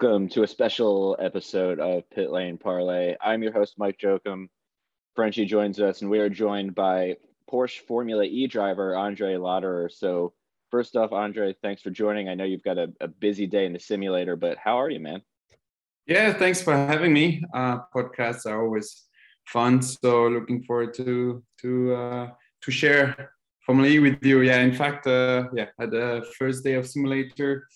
Welcome 0.00 0.28
to 0.28 0.44
a 0.44 0.46
special 0.46 1.16
episode 1.18 1.80
of 1.80 2.08
Pit 2.10 2.30
Lane 2.30 2.56
Parley. 2.56 3.16
I'm 3.20 3.42
your 3.42 3.50
host, 3.50 3.74
Mike 3.78 3.98
Jokum. 3.98 4.48
Frenchie 5.16 5.44
joins 5.44 5.80
us, 5.80 6.02
and 6.02 6.10
we 6.10 6.20
are 6.20 6.28
joined 6.28 6.76
by 6.76 7.16
Porsche 7.50 7.80
Formula 7.80 8.22
E 8.22 8.46
driver 8.46 8.94
Andre 8.94 9.34
Lotterer. 9.34 9.90
So, 9.90 10.34
first 10.70 10.94
off, 10.94 11.10
Andre, 11.10 11.52
thanks 11.62 11.82
for 11.82 11.90
joining. 11.90 12.28
I 12.28 12.34
know 12.34 12.44
you've 12.44 12.62
got 12.62 12.78
a, 12.78 12.92
a 13.00 13.08
busy 13.08 13.48
day 13.48 13.66
in 13.66 13.72
the 13.72 13.80
simulator, 13.80 14.36
but 14.36 14.56
how 14.56 14.80
are 14.80 14.88
you, 14.88 15.00
man? 15.00 15.20
Yeah, 16.06 16.32
thanks 16.32 16.62
for 16.62 16.74
having 16.74 17.12
me. 17.12 17.42
Uh, 17.52 17.78
podcasts 17.92 18.46
are 18.46 18.62
always 18.62 19.02
fun, 19.46 19.82
so 19.82 20.28
looking 20.28 20.62
forward 20.62 20.94
to 20.94 21.42
to 21.62 21.94
uh, 21.96 22.30
to 22.62 22.70
share 22.70 23.32
Formula 23.66 23.88
E 23.88 23.98
with 23.98 24.24
you. 24.24 24.42
Yeah, 24.42 24.60
in 24.60 24.74
fact, 24.74 25.08
uh, 25.08 25.48
yeah, 25.52 25.66
had 25.76 25.90
the 25.90 26.24
first 26.38 26.62
day 26.62 26.74
of 26.74 26.86
simulator 26.86 27.66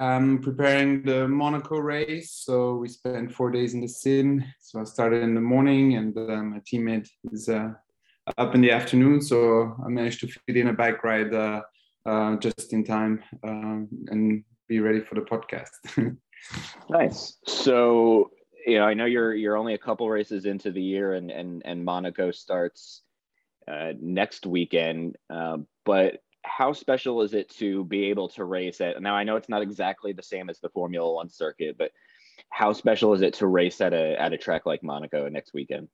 um, 0.00 0.38
preparing 0.38 1.02
the 1.02 1.28
Monaco 1.28 1.78
race. 1.78 2.32
So 2.32 2.76
we 2.76 2.88
spent 2.88 3.32
four 3.32 3.50
days 3.50 3.74
in 3.74 3.80
the 3.80 3.88
sim. 3.88 4.44
So 4.60 4.80
I 4.80 4.84
started 4.84 5.22
in 5.22 5.34
the 5.34 5.40
morning, 5.40 5.96
and 5.96 6.16
uh, 6.16 6.42
my 6.42 6.60
teammate 6.60 7.08
is 7.32 7.48
uh, 7.48 7.70
up 8.38 8.54
in 8.54 8.60
the 8.60 8.72
afternoon. 8.72 9.20
So 9.20 9.76
I 9.84 9.88
managed 9.88 10.20
to 10.20 10.28
fit 10.28 10.56
in 10.56 10.68
a 10.68 10.72
bike 10.72 11.04
ride 11.04 11.32
uh, 11.32 11.62
uh 12.04 12.36
just 12.36 12.72
in 12.72 12.84
time 12.84 13.22
um, 13.42 13.88
and 14.08 14.44
be 14.68 14.80
ready 14.80 15.00
for 15.00 15.14
the 15.14 15.22
podcast. 15.22 15.70
nice. 16.90 17.36
So 17.46 18.30
you 18.66 18.78
know, 18.78 18.84
I 18.84 18.94
know 18.94 19.04
you're 19.04 19.34
you're 19.34 19.56
only 19.56 19.74
a 19.74 19.78
couple 19.78 20.10
races 20.10 20.44
into 20.44 20.72
the 20.72 20.82
year, 20.82 21.14
and 21.14 21.30
and 21.30 21.62
and 21.64 21.84
Monaco 21.84 22.32
starts 22.32 23.02
uh, 23.68 23.92
next 24.00 24.46
weekend. 24.46 25.16
Uh, 25.30 25.58
but 25.84 26.22
how 26.46 26.72
special 26.72 27.22
is 27.22 27.34
it 27.34 27.50
to 27.58 27.84
be 27.84 28.04
able 28.04 28.28
to 28.30 28.44
race 28.44 28.80
it? 28.80 29.00
Now 29.02 29.14
I 29.14 29.24
know 29.24 29.36
it's 29.36 29.48
not 29.48 29.62
exactly 29.62 30.12
the 30.12 30.22
same 30.22 30.48
as 30.48 30.60
the 30.60 30.68
Formula 30.70 31.12
One 31.12 31.28
circuit, 31.28 31.76
but 31.78 31.90
how 32.50 32.72
special 32.72 33.12
is 33.14 33.22
it 33.22 33.34
to 33.34 33.46
race 33.46 33.80
at 33.80 33.92
a 33.92 34.20
at 34.20 34.32
a 34.32 34.38
track 34.38 34.66
like 34.66 34.82
Monaco 34.82 35.28
next 35.28 35.52
weekend? 35.52 35.88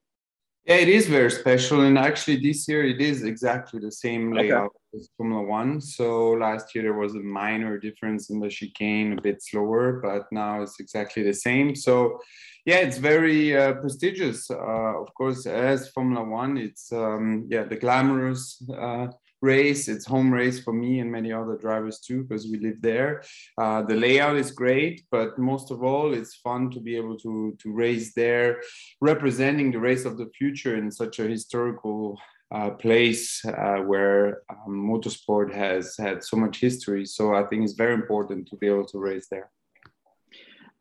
Yeah, 0.64 0.77
it 0.77 0.89
is 0.89 1.08
very 1.08 1.30
special, 1.30 1.80
and 1.80 1.98
actually 1.98 2.36
this 2.36 2.69
year 2.69 2.84
it 2.84 3.00
is 3.00 3.25
exactly 3.25 3.80
the 3.80 3.91
same 3.91 4.33
layout 4.33 4.67
okay. 4.67 5.00
as 5.00 5.08
Formula 5.17 5.42
One. 5.42 5.80
So 5.80 6.33
last 6.33 6.73
year 6.75 6.84
there 6.84 6.95
was 6.95 7.17
a 7.17 7.20
minor 7.20 7.78
difference 7.78 8.30
in 8.30 8.39
the 8.39 8.48
chicane, 8.48 9.19
a 9.19 9.20
bit 9.20 9.42
slower, 9.42 10.00
but 10.00 10.30
now 10.30 10.62
it's 10.62 10.78
exactly 10.78 11.25
the 11.25 11.34
same. 11.34 11.75
So 11.75 12.20
yeah, 12.64 12.77
it's 12.77 12.98
very 12.98 13.56
uh, 13.56 13.75
prestigious. 13.75 14.48
Uh, 14.53 15.00
of 15.03 15.12
course, 15.14 15.47
as 15.47 15.89
Formula 15.89 16.23
One, 16.23 16.56
it's 16.56 16.92
um, 16.92 17.47
yeah 17.50 17.64
the 17.64 17.77
glamorous 17.77 18.62
uh, 18.78 19.08
race. 19.42 19.88
It's 19.88 20.06
home 20.06 20.32
race 20.32 20.60
for 20.62 20.72
me 20.72 21.00
and 21.00 21.10
many 21.10 21.32
other 21.32 21.56
drivers 21.56 21.98
too, 21.98 22.22
because 22.22 22.46
we 22.46 22.58
live 22.58 22.80
there. 22.80 23.22
Uh, 23.58 23.82
the 23.82 23.96
layout 23.96 24.36
is 24.36 24.50
great, 24.52 25.04
but 25.10 25.38
most 25.38 25.70
of 25.70 25.82
all, 25.82 26.14
it's 26.14 26.36
fun 26.36 26.70
to 26.70 26.80
be 26.80 26.96
able 26.96 27.18
to 27.18 27.56
to 27.62 27.72
race 27.72 28.14
there, 28.14 28.62
representing 29.00 29.70
the 29.70 29.80
race 29.80 30.04
of 30.04 30.16
the 30.16 30.30
future 30.38 30.76
in 30.76 30.90
such 30.90 31.18
a 31.18 31.26
historical 31.26 32.18
uh, 32.54 32.70
place 32.70 33.44
uh, 33.44 33.78
where 33.78 34.42
um, 34.50 34.74
motorsport 34.90 35.52
has 35.52 35.96
had 35.96 36.22
so 36.22 36.36
much 36.36 36.60
history. 36.60 37.05
So 37.06 37.34
I 37.34 37.44
think 37.44 37.64
it's 37.64 37.72
very 37.72 37.94
important 37.94 38.48
to 38.48 38.56
be 38.56 38.67
able 38.67 38.86
to 38.86 38.98
race 38.98 39.27
there. 39.30 39.50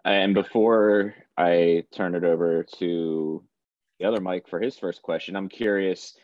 And 0.04 0.34
before 0.34 1.14
I 1.38 1.86
turn 1.94 2.16
it 2.16 2.24
over 2.24 2.66
to 2.80 3.44
the 4.00 4.06
other 4.06 4.20
Mike 4.20 4.48
for 4.50 4.60
his 4.60 4.78
first 4.78 5.02
question, 5.02 5.36
I'm 5.36 5.48
curious 5.48 6.18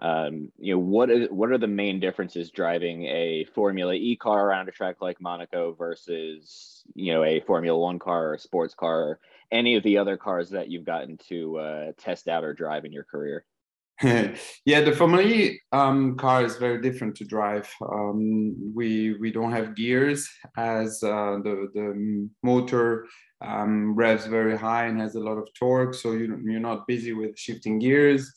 um, 0.00 0.50
you 0.58 0.74
know 0.74 0.78
what 0.78 1.10
is 1.10 1.28
what 1.30 1.50
are 1.50 1.58
the 1.58 1.66
main 1.66 2.00
differences 2.00 2.50
driving 2.50 3.04
a 3.04 3.44
Formula 3.54 3.92
E 3.94 4.16
car 4.16 4.46
around 4.46 4.68
a 4.68 4.72
track 4.72 4.96
like 5.00 5.20
Monaco 5.20 5.72
versus 5.72 6.82
you 6.94 7.12
know 7.12 7.22
a 7.22 7.40
Formula 7.40 7.78
One 7.78 7.98
car 7.98 8.32
or 8.32 8.38
sports 8.38 8.74
car 8.74 9.02
or 9.02 9.20
any 9.52 9.76
of 9.76 9.82
the 9.82 9.98
other 9.98 10.16
cars 10.16 10.50
that 10.50 10.70
you've 10.70 10.86
gotten 10.86 11.18
to 11.28 11.58
uh, 11.58 11.92
test 11.98 12.28
out 12.28 12.44
or 12.44 12.54
drive 12.54 12.84
in 12.84 12.92
your 12.92 13.04
career? 13.04 13.44
yeah, 14.02 14.80
the 14.80 14.92
Formula 14.92 15.22
E 15.22 15.60
um, 15.72 16.16
car 16.16 16.44
is 16.44 16.56
very 16.56 16.80
different 16.80 17.14
to 17.16 17.24
drive. 17.26 17.68
Um, 17.82 18.72
we 18.74 19.18
we 19.18 19.30
don't 19.30 19.52
have 19.52 19.76
gears 19.76 20.26
as 20.56 21.02
uh, 21.02 21.36
the 21.44 21.68
the 21.74 22.30
motor 22.42 23.06
um, 23.42 23.94
revs 23.94 24.24
very 24.24 24.56
high 24.56 24.86
and 24.86 24.98
has 24.98 25.14
a 25.14 25.20
lot 25.20 25.36
of 25.36 25.52
torque, 25.52 25.92
so 25.92 26.12
you 26.12 26.40
you're 26.42 26.58
not 26.58 26.86
busy 26.86 27.12
with 27.12 27.38
shifting 27.38 27.78
gears 27.78 28.32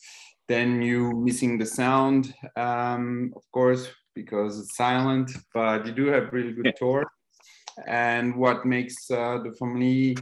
then 0.48 0.82
you 0.82 1.12
missing 1.12 1.58
the 1.58 1.66
sound, 1.66 2.34
um, 2.56 3.32
of 3.36 3.42
course, 3.52 3.88
because 4.14 4.58
it's 4.58 4.76
silent, 4.76 5.30
but 5.52 5.86
you 5.86 5.92
do 5.92 6.06
have 6.06 6.32
really 6.32 6.52
good 6.52 6.74
torque. 6.78 7.08
And 7.86 8.36
what 8.36 8.64
makes 8.64 9.10
uh, 9.10 9.38
the 9.42 9.52
family 9.52 10.16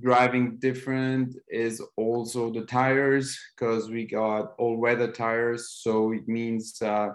driving 0.00 0.56
different 0.56 1.36
is 1.48 1.82
also 1.96 2.50
the 2.50 2.62
tires 2.62 3.38
because 3.54 3.90
we 3.90 4.06
got 4.06 4.54
all 4.58 4.76
weather 4.76 5.10
tires. 5.10 5.70
So 5.70 6.12
it 6.12 6.26
means 6.26 6.80
uh, 6.82 7.10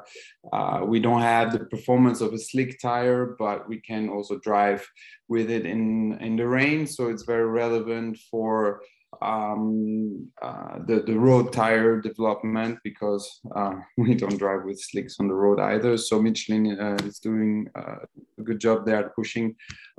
uh, 0.53 0.81
we 0.85 0.99
don't 0.99 1.21
have 1.21 1.51
the 1.51 1.65
performance 1.65 2.21
of 2.21 2.33
a 2.33 2.37
slick 2.37 2.79
tire 2.81 3.35
but 3.37 3.67
we 3.67 3.81
can 3.81 4.09
also 4.09 4.39
drive 4.39 4.87
with 5.27 5.49
it 5.49 5.65
in 5.65 6.17
in 6.21 6.35
the 6.37 6.47
rain. 6.47 6.87
So 6.87 7.09
it's 7.09 7.23
very 7.23 7.47
relevant 7.47 8.17
for 8.31 8.81
um, 9.21 10.27
uh, 10.41 10.79
the, 10.85 11.01
the 11.05 11.17
road 11.17 11.51
tire 11.53 12.01
development 12.01 12.79
because 12.83 13.39
uh, 13.55 13.75
we 13.97 14.15
don't 14.15 14.37
drive 14.37 14.63
with 14.65 14.79
slicks 14.79 15.17
on 15.19 15.27
the 15.27 15.33
road 15.33 15.59
either. 15.59 15.97
So 15.97 16.21
Michelin 16.21 16.79
uh, 16.79 16.97
is 17.03 17.19
doing 17.19 17.69
uh, 17.75 17.97
a 18.39 18.41
good 18.43 18.59
job 18.59 18.85
there 18.85 19.11
pushing 19.15 19.55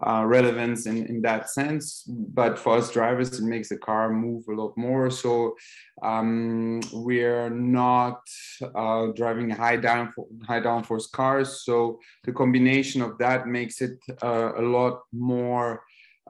uh, 0.07 0.25
relevance 0.27 0.87
in, 0.87 1.07
in 1.07 1.23
that 1.23 1.51
sense. 1.51 2.05
But 2.07 2.59
for 2.59 2.79
us 2.79 2.91
drivers, 2.93 3.39
it 3.39 3.45
makes 3.45 3.71
the 3.71 3.79
car 3.79 4.13
move 4.13 4.45
a 4.49 4.53
lot 4.53 4.77
more. 4.77 5.11
So 5.11 5.57
um, 6.03 6.81
we're 6.93 7.51
not 7.51 8.21
uh, 8.75 9.07
driving 9.17 9.51
high 9.51 9.77
down 9.77 10.13
high 10.47 10.61
downforce 10.61 11.11
cars. 11.11 11.65
So 11.65 11.99
the 12.25 12.33
combination 12.33 13.03
of 13.03 13.19
that 13.19 13.49
makes 13.49 13.81
it 13.81 13.99
a 14.23 14.63
lot 14.63 15.01
more 15.13 15.83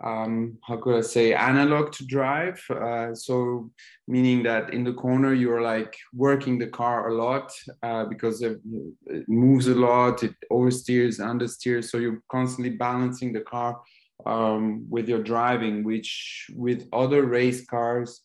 um, 0.05 0.59
how 0.63 0.77
could 0.77 0.97
I 0.97 1.01
say 1.01 1.35
analog 1.35 1.93
to 1.93 2.07
drive. 2.07 2.63
Uh, 2.71 3.15
so 3.15 3.71
meaning 4.07 4.43
that 4.45 4.73
in 4.73 4.85
the 4.85 4.93
corner 4.93 5.35
you're 5.35 5.63
like 5.63 5.97
working 6.13 6.59
the 6.59 6.69
car 6.69 7.09
a 7.09 7.15
lot 7.15 7.53
uh, 7.83 8.05
because 8.05 8.43
it, 8.43 8.61
moves 9.27 9.67
a 9.69 9.75
lot, 9.75 10.23
it 10.23 10.35
oversteers, 10.53 11.19
understeers. 11.21 11.85
So 11.85 11.99
you're 11.99 12.23
constantly 12.31 12.71
balancing 12.71 13.33
the 13.33 13.41
car 13.41 13.81
um, 14.27 14.87
with 14.89 15.09
your 15.09 15.23
driving, 15.23 15.85
which 15.85 16.47
with 16.55 16.89
other 16.93 17.25
race 17.25 17.65
cars. 17.67 18.23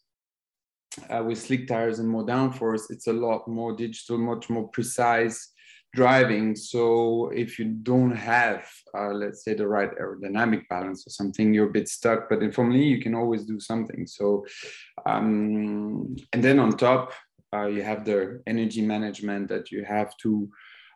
Uh, 1.10 1.24
with 1.24 1.42
slick 1.42 1.68
tires 1.68 1.98
and 1.98 2.08
more 2.08 2.24
downforce, 2.24 2.92
it's 2.92 3.08
a 3.08 3.14
lot 3.14 3.48
more 3.48 3.76
digital, 3.76 4.16
much 4.16 4.48
more 4.48 4.68
precise 4.68 5.53
driving. 5.94 6.56
So 6.56 7.30
if 7.30 7.60
you 7.60 7.66
don't 7.66 8.16
have, 8.16 8.68
uh, 8.98 9.14
let's 9.14 9.44
say, 9.44 9.54
the 9.54 9.68
right 9.68 9.92
aerodynamic 9.98 10.68
balance 10.68 11.06
or 11.06 11.12
something, 11.12 11.54
you're 11.54 11.70
a 11.70 11.72
bit 11.72 11.88
stuck. 11.88 12.30
But 12.30 12.42
in 12.42 12.52
Formula 12.52 12.80
E, 12.80 12.88
you 12.88 13.02
can 13.02 13.16
always 13.16 13.44
do 13.46 13.60
something. 13.60 14.08
So, 14.08 14.46
um, 15.06 16.16
and 16.34 16.44
then 16.44 16.60
on 16.60 16.78
top, 16.78 17.14
uh, 17.54 17.68
you 17.68 17.84
have 17.84 18.06
the 18.06 18.42
energy 18.48 18.82
management 18.82 19.48
that 19.50 19.72
you 19.72 19.84
have 19.84 20.18
to 20.18 20.50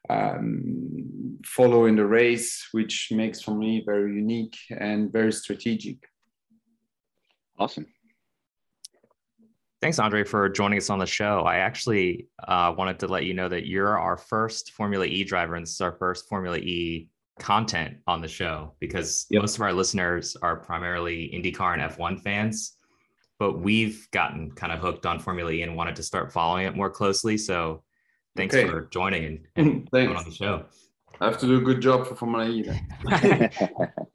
um, 0.10 1.38
follow 1.45 1.86
in 1.86 1.95
the 1.95 2.06
race, 2.06 2.68
which 2.72 3.10
makes 3.12 3.42
for 3.42 3.56
me 3.56 3.83
very 3.86 4.16
unique 4.16 4.57
and 4.72 5.12
very 5.12 5.31
strategic. 5.31 5.98
Awesome. 7.60 7.88
Thanks, 9.79 10.00
Andre, 10.00 10.24
for 10.24 10.50
joining 10.50 10.77
us 10.77 10.89
on 10.89 10.97
the 10.97 11.06
show. 11.06 11.41
I 11.41 11.57
actually 11.57 12.27
uh, 12.47 12.74
wanted 12.75 13.00
to 13.00 13.07
let 13.07 13.25
you 13.25 13.35
know 13.35 13.47
that 13.47 13.68
you're 13.68 13.97
our 14.00 14.18
first 14.18 14.71
Formula 14.71 15.06
E 15.06 15.24
driver, 15.24 15.53
and 15.53 15.63
this 15.63 15.74
is 15.74 15.81
our 15.81 15.91
first 15.91 16.27
Formula 16.27 16.57
E 16.57 17.09
content 17.39 17.97
on 18.07 18.19
the 18.19 18.27
show 18.27 18.74
because 18.79 19.27
yep. 19.29 19.41
most 19.41 19.56
of 19.56 19.62
our 19.62 19.74
listeners 19.74 20.35
are 20.41 20.56
primarily 20.56 21.31
IndyCar 21.31 21.79
and 21.79 21.91
F1 21.91 22.19
fans. 22.21 22.74
But 23.38 23.59
we've 23.59 24.09
gotten 24.09 24.51
kind 24.51 24.74
of 24.74 24.79
hooked 24.79 25.06
on 25.06 25.19
Formula 25.19 25.51
E 25.51 25.62
and 25.62 25.75
wanted 25.75 25.95
to 25.97 26.03
start 26.03 26.33
following 26.33 26.65
it 26.65 26.75
more 26.75 26.89
closely. 26.89 27.38
So 27.38 27.83
thanks 28.35 28.56
okay. 28.56 28.68
for 28.68 28.88
joining 28.91 29.25
and, 29.25 29.39
and 29.56 29.91
coming 29.91 30.15
on 30.15 30.25
the 30.25 30.31
show. 30.31 30.65
I 31.21 31.25
have 31.25 31.38
to 31.39 31.45
do 31.45 31.57
a 31.57 31.62
good 31.62 31.81
job 31.81 32.07
for 32.07 32.15
Formula 32.15 32.50
E. 32.50 32.68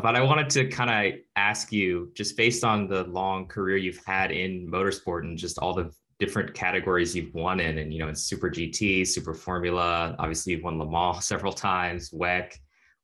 but 0.00 0.16
I 0.16 0.22
wanted 0.22 0.50
to 0.50 0.68
kind 0.68 0.90
of 0.90 1.20
ask 1.36 1.72
you, 1.72 2.10
just 2.14 2.36
based 2.36 2.64
on 2.64 2.88
the 2.88 3.04
long 3.04 3.46
career 3.46 3.76
you've 3.76 4.04
had 4.04 4.30
in 4.30 4.70
motorsport 4.70 5.22
and 5.22 5.38
just 5.38 5.58
all 5.58 5.74
the 5.74 5.90
different 6.18 6.52
categories 6.52 7.14
you've 7.14 7.32
won 7.32 7.60
in, 7.60 7.78
and 7.78 7.92
you 7.92 8.00
know, 8.00 8.08
in 8.08 8.14
Super 8.14 8.50
GT, 8.50 9.06
Super 9.06 9.34
Formula, 9.34 10.16
obviously 10.18 10.52
you've 10.52 10.64
won 10.64 10.78
Le 10.78 10.90
Mans 10.90 11.24
several 11.24 11.52
times, 11.52 12.10
WEC. 12.10 12.54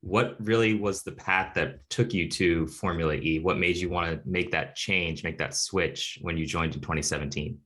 What 0.00 0.36
really 0.40 0.74
was 0.74 1.02
the 1.02 1.12
path 1.12 1.54
that 1.54 1.88
took 1.88 2.12
you 2.12 2.28
to 2.30 2.66
Formula 2.66 3.14
E? 3.14 3.38
What 3.38 3.56
made 3.56 3.76
you 3.76 3.88
want 3.88 4.10
to 4.10 4.28
make 4.28 4.50
that 4.50 4.76
change, 4.76 5.24
make 5.24 5.38
that 5.38 5.54
switch 5.54 6.18
when 6.20 6.36
you 6.36 6.44
joined 6.44 6.74
in 6.74 6.80
2017? 6.80 7.58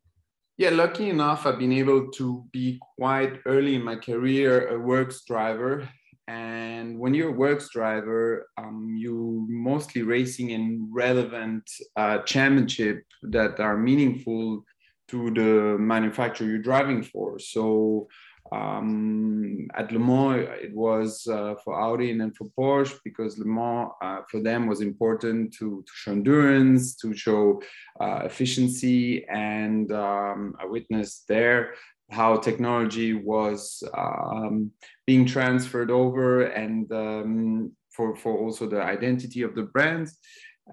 Yeah, 0.56 0.70
lucky 0.70 1.08
enough, 1.08 1.46
I've 1.46 1.58
been 1.58 1.72
able 1.72 2.10
to 2.12 2.44
be 2.52 2.80
quite 2.96 3.40
early 3.46 3.75
in 3.75 3.82
my 3.82 3.96
career 3.96 4.69
a 4.69 4.78
works 4.78 5.22
driver 5.25 5.88
and 6.28 6.98
when 6.98 7.14
you're 7.14 7.30
a 7.30 7.40
works 7.46 7.70
driver, 7.70 8.50
um, 8.58 8.94
you're 8.98 9.46
mostly 9.48 10.02
racing 10.02 10.50
in 10.50 10.86
relevant 10.92 11.64
uh, 11.96 12.19
championship 12.19 13.02
that 13.22 13.58
are 13.58 13.78
meaningful 13.78 14.62
to 15.08 15.30
the 15.30 15.78
manufacturer 15.78 16.46
you're 16.46 16.58
driving 16.58 17.02
for. 17.02 17.38
So 17.38 18.08
um, 18.52 19.69
at 19.75 19.90
Le 19.90 19.98
Mans, 19.98 20.46
it 20.60 20.75
was 20.75 21.26
uh, 21.26 21.54
for 21.64 21.80
Audi 21.80 22.10
and 22.10 22.20
then 22.20 22.32
for 22.32 22.46
Porsche 22.58 22.98
because 23.04 23.38
Le 23.38 23.46
Mans 23.46 23.90
uh, 24.02 24.20
for 24.30 24.40
them 24.40 24.66
was 24.66 24.82
important 24.82 25.54
to, 25.54 25.82
to 25.86 25.92
show 25.94 26.12
endurance, 26.12 26.94
to 26.96 27.14
show 27.14 27.62
uh, 28.00 28.20
efficiency, 28.25 29.26
and 29.28 29.90
um, 29.92 30.54
I 30.60 30.66
witnessed 30.66 31.26
there 31.26 31.72
how 32.10 32.37
technology 32.38 33.14
was 33.14 33.82
um, 33.96 34.70
being 35.06 35.26
transferred 35.26 35.90
over 35.90 36.43
and 36.43 36.90
um, 36.93 37.72
for, 37.93 38.16
for 38.16 38.38
also 38.38 38.66
the 38.66 38.82
identity 38.82 39.43
of 39.43 39.55
the 39.55 39.64
brands. 39.64 40.19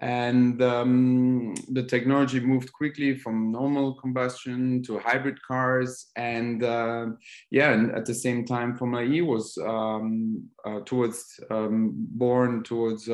And 0.01 0.61
um, 0.61 1.55
the 1.71 1.83
technology 1.83 2.41
moved 2.41 2.73
quickly 2.73 3.17
from 3.17 3.51
normal 3.51 3.93
combustion 3.93 4.83
to 4.83 4.99
hybrid 4.99 5.41
cars. 5.41 6.07
And 6.17 6.63
uh, 6.63 7.07
yeah 7.49 7.71
and 7.71 7.91
at 7.95 8.05
the 8.05 8.13
same 8.13 8.45
time 8.45 8.75
formula 8.75 9.05
e 9.05 9.21
was 9.21 9.57
um, 9.65 10.43
uh, 10.65 10.79
towards 10.85 11.39
um, 11.49 11.93
born 11.95 12.63
towards 12.63 13.07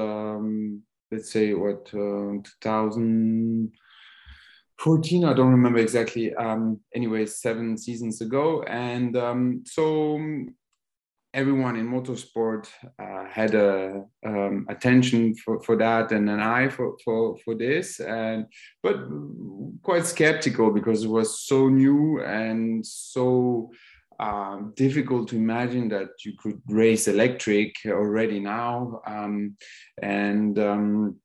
let's 1.12 1.32
say 1.32 1.54
what 1.54 1.90
uh, 1.94 2.38
2014 4.84 5.26
i 5.26 5.34
don't 5.34 5.52
remember 5.52 5.80
exactly 5.80 6.34
um, 6.36 6.80
anyway 6.96 7.26
seven 7.26 7.78
seasons 7.78 8.22
ago. 8.22 8.64
And 8.64 9.16
um, 9.16 9.64
so 9.66 10.20
everyone 11.34 11.78
in 11.78 11.88
motorsport 11.88 12.68
uh, 13.00 13.26
had 13.30 13.56
a 13.56 14.04
um, 14.26 14.66
attention 14.70 15.36
for, 15.36 15.62
for 15.62 15.76
that 15.78 16.12
and 16.12 16.30
an 16.30 16.40
eye 16.40 16.68
for, 16.70 16.98
for, 17.06 17.38
for 17.38 17.56
this. 17.56 18.00
And 18.00 18.48
but 18.84 18.98
quite 19.82 20.06
skeptical 20.06 20.72
because 20.72 21.04
it 21.04 21.10
was 21.10 21.40
so 21.40 21.70
new 21.70 22.22
and 22.22 22.86
so 22.86 23.72
um, 24.20 24.74
difficult 24.76 25.30
to 25.30 25.36
imagine 25.36 25.90
that 25.90 26.10
you 26.26 26.34
could 26.38 26.62
race 26.68 27.08
electric 27.08 27.76
already 27.86 28.40
now. 28.40 29.02
Um, 29.08 29.56
and 30.02 30.60
um, 30.60 31.16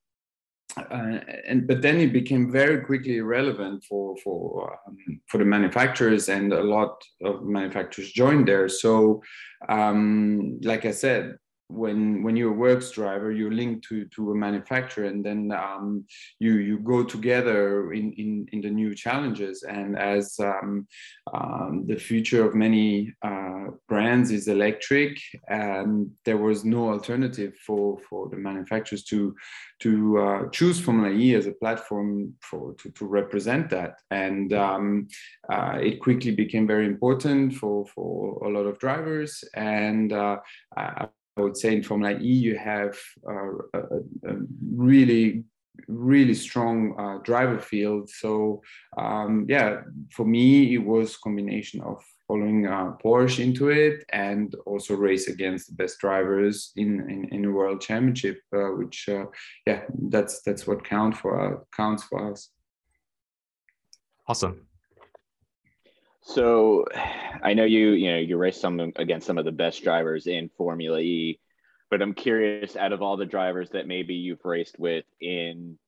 uh, 0.76 1.20
and 1.46 1.66
but 1.66 1.80
then 1.80 1.98
it 1.98 2.12
became 2.12 2.50
very 2.52 2.82
quickly 2.82 3.20
relevant 3.20 3.82
for 3.84 4.16
for 4.22 4.78
um, 4.86 5.20
for 5.26 5.38
the 5.38 5.44
manufacturers 5.44 6.28
and 6.28 6.52
a 6.52 6.62
lot 6.62 7.02
of 7.22 7.44
manufacturers 7.44 8.12
joined 8.12 8.46
there. 8.46 8.68
So 8.68 9.22
um, 9.68 10.60
like 10.62 10.84
i 10.84 10.90
said 10.90 11.38
when 11.68 12.22
when 12.22 12.36
you're 12.36 12.52
a 12.52 12.56
works 12.56 12.90
driver 12.90 13.32
you're 13.32 13.52
linked 13.52 13.86
to 13.88 14.04
to 14.06 14.30
a 14.30 14.34
manufacturer 14.34 15.06
and 15.06 15.24
then 15.24 15.50
um, 15.52 16.04
you 16.38 16.54
you 16.54 16.78
go 16.78 17.02
together 17.02 17.92
in, 17.92 18.12
in 18.12 18.46
in 18.52 18.60
the 18.60 18.70
new 18.70 18.94
challenges. 18.94 19.62
And 19.62 19.98
as 19.98 20.38
um, 20.40 20.86
um, 21.32 21.84
the 21.86 21.96
future 21.96 22.46
of 22.46 22.54
many 22.54 23.14
uh, 23.22 23.66
brands 23.88 24.30
is 24.30 24.48
electric 24.48 25.18
and 25.48 26.10
there 26.24 26.38
was 26.38 26.64
no 26.64 26.90
alternative 26.90 27.54
for 27.66 27.98
for 28.08 28.28
the 28.28 28.36
manufacturers 28.36 29.04
to 29.04 29.34
to 29.80 30.18
uh, 30.18 30.48
choose 30.50 30.80
formula 30.80 31.10
e 31.10 31.34
as 31.34 31.46
a 31.46 31.52
platform 31.52 32.34
for 32.40 32.74
to, 32.74 32.90
to 32.90 33.04
represent 33.06 33.68
that. 33.70 33.92
And 34.10 34.52
um, 34.52 35.08
uh, 35.52 35.78
it 35.80 36.00
quickly 36.00 36.30
became 36.30 36.66
very 36.66 36.86
important 36.86 37.54
for 37.54 37.86
for 37.86 38.46
a 38.46 38.48
lot 38.48 38.66
of 38.66 38.78
drivers. 38.78 39.44
And 39.54 40.12
uh, 40.12 40.38
I 41.36 41.42
would 41.42 41.56
say 41.56 41.74
in 41.74 41.82
Formula 41.82 42.18
E, 42.18 42.32
you 42.32 42.56
have 42.56 42.96
uh, 43.28 43.52
a, 43.74 43.80
a, 44.28 44.36
really, 44.74 45.44
really 45.86 46.34
strong 46.34 46.94
uh, 46.98 47.22
driver 47.22 47.58
field. 47.58 48.08
So 48.08 48.62
um, 48.96 49.46
yeah, 49.48 49.82
for 50.12 50.24
me, 50.24 50.74
it 50.74 50.78
was 50.78 51.16
combination 51.18 51.82
of 51.82 52.02
following 52.26 52.66
uh, 52.66 52.92
Porsche 53.04 53.40
into 53.40 53.68
it 53.68 54.04
and 54.12 54.54
also 54.64 54.94
race 54.94 55.28
against 55.28 55.68
the 55.68 55.74
best 55.74 55.98
drivers 55.98 56.72
in 56.76 57.08
in, 57.10 57.28
in 57.32 57.44
a 57.44 57.50
world 57.50 57.80
championship, 57.80 58.40
uh, 58.54 58.70
which 58.78 59.08
uh, 59.08 59.26
yeah, 59.66 59.82
that's 60.08 60.42
that's 60.42 60.66
what 60.66 60.84
count 60.84 61.16
for 61.16 61.66
counts 61.76 62.04
for 62.04 62.32
us. 62.32 62.50
Awesome. 64.26 64.65
So 66.26 66.84
I 67.40 67.54
know 67.54 67.64
you, 67.64 67.90
you 67.90 68.10
know, 68.10 68.18
you 68.18 68.36
race 68.36 68.60
some 68.60 68.80
against 68.96 69.28
some 69.28 69.38
of 69.38 69.44
the 69.44 69.52
best 69.52 69.84
drivers 69.84 70.26
in 70.26 70.50
Formula 70.58 70.98
E, 70.98 71.38
but 71.88 72.02
I'm 72.02 72.14
curious 72.14 72.74
out 72.74 72.92
of 72.92 73.00
all 73.00 73.16
the 73.16 73.24
drivers 73.24 73.70
that 73.70 73.86
maybe 73.86 74.14
you've 74.14 74.44
raced 74.44 74.76
with 74.76 75.04
in, 75.20 75.78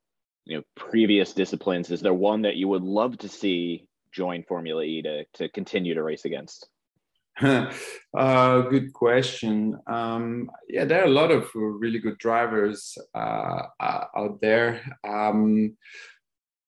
you 0.44 0.56
know, 0.58 0.62
previous 0.76 1.32
disciplines, 1.32 1.90
is 1.90 2.00
there 2.02 2.14
one 2.14 2.42
that 2.42 2.54
you 2.54 2.68
would 2.68 2.84
love 2.84 3.18
to 3.18 3.28
see 3.28 3.88
join 4.12 4.44
Formula 4.44 4.84
E 4.84 5.02
to, 5.02 5.24
to 5.34 5.48
continue 5.48 5.94
to 5.94 6.04
race 6.04 6.24
against? 6.24 6.68
uh, 7.40 8.60
good 8.60 8.92
question. 8.92 9.76
Um, 9.88 10.52
yeah, 10.68 10.84
there 10.84 11.02
are 11.02 11.06
a 11.06 11.10
lot 11.10 11.32
of 11.32 11.50
really 11.54 11.98
good 11.98 12.18
drivers 12.18 12.96
uh, 13.12 13.62
uh 13.80 14.04
out 14.16 14.40
there. 14.40 14.82
Um, 15.02 15.76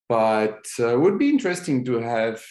but 0.09 0.67
uh, 0.81 0.99
would 0.99 1.21
be 1.21 1.31
interesting 1.31 1.85
to 1.85 2.01
have 2.01 2.43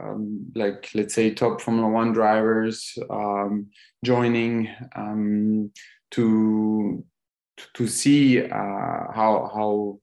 um, 0.00 0.50
like 0.54 0.90
let's 0.94 1.14
say 1.14 1.30
top 1.30 1.60
formula 1.60 1.88
one 1.88 2.12
drivers 2.12 2.96
um, 3.10 3.68
joining 4.04 4.68
um, 4.96 5.70
to 6.10 7.04
to 7.74 7.86
see 7.86 8.42
uh, 8.42 9.12
how 9.14 9.50
how 9.54 9.98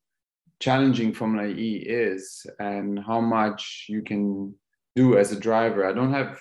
challenging 0.60 1.14
formula 1.14 1.48
e 1.48 1.84
is 1.88 2.46
and 2.60 3.00
how 3.00 3.20
much 3.20 3.86
you 3.90 4.02
can 4.02 4.54
do 4.96 5.18
as 5.18 5.32
a 5.32 5.40
driver. 5.40 5.86
I 5.86 5.94
don't 5.94 6.14
have 6.14 6.40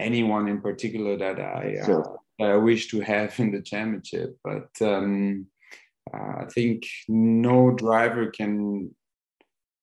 anyone 0.00 0.48
in 0.48 0.60
particular 0.60 1.16
that 1.16 1.38
i 1.40 1.76
uh, 1.82 2.02
that 2.38 2.50
i 2.50 2.56
wish 2.56 2.88
to 2.88 3.00
have 3.00 3.38
in 3.38 3.50
the 3.50 3.62
championship 3.62 4.36
but 4.42 4.70
um, 4.80 5.46
uh, 6.12 6.42
i 6.42 6.46
think 6.52 6.84
no 7.08 7.70
driver 7.72 8.30
can 8.30 8.90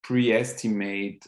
pre-estimate 0.07 1.27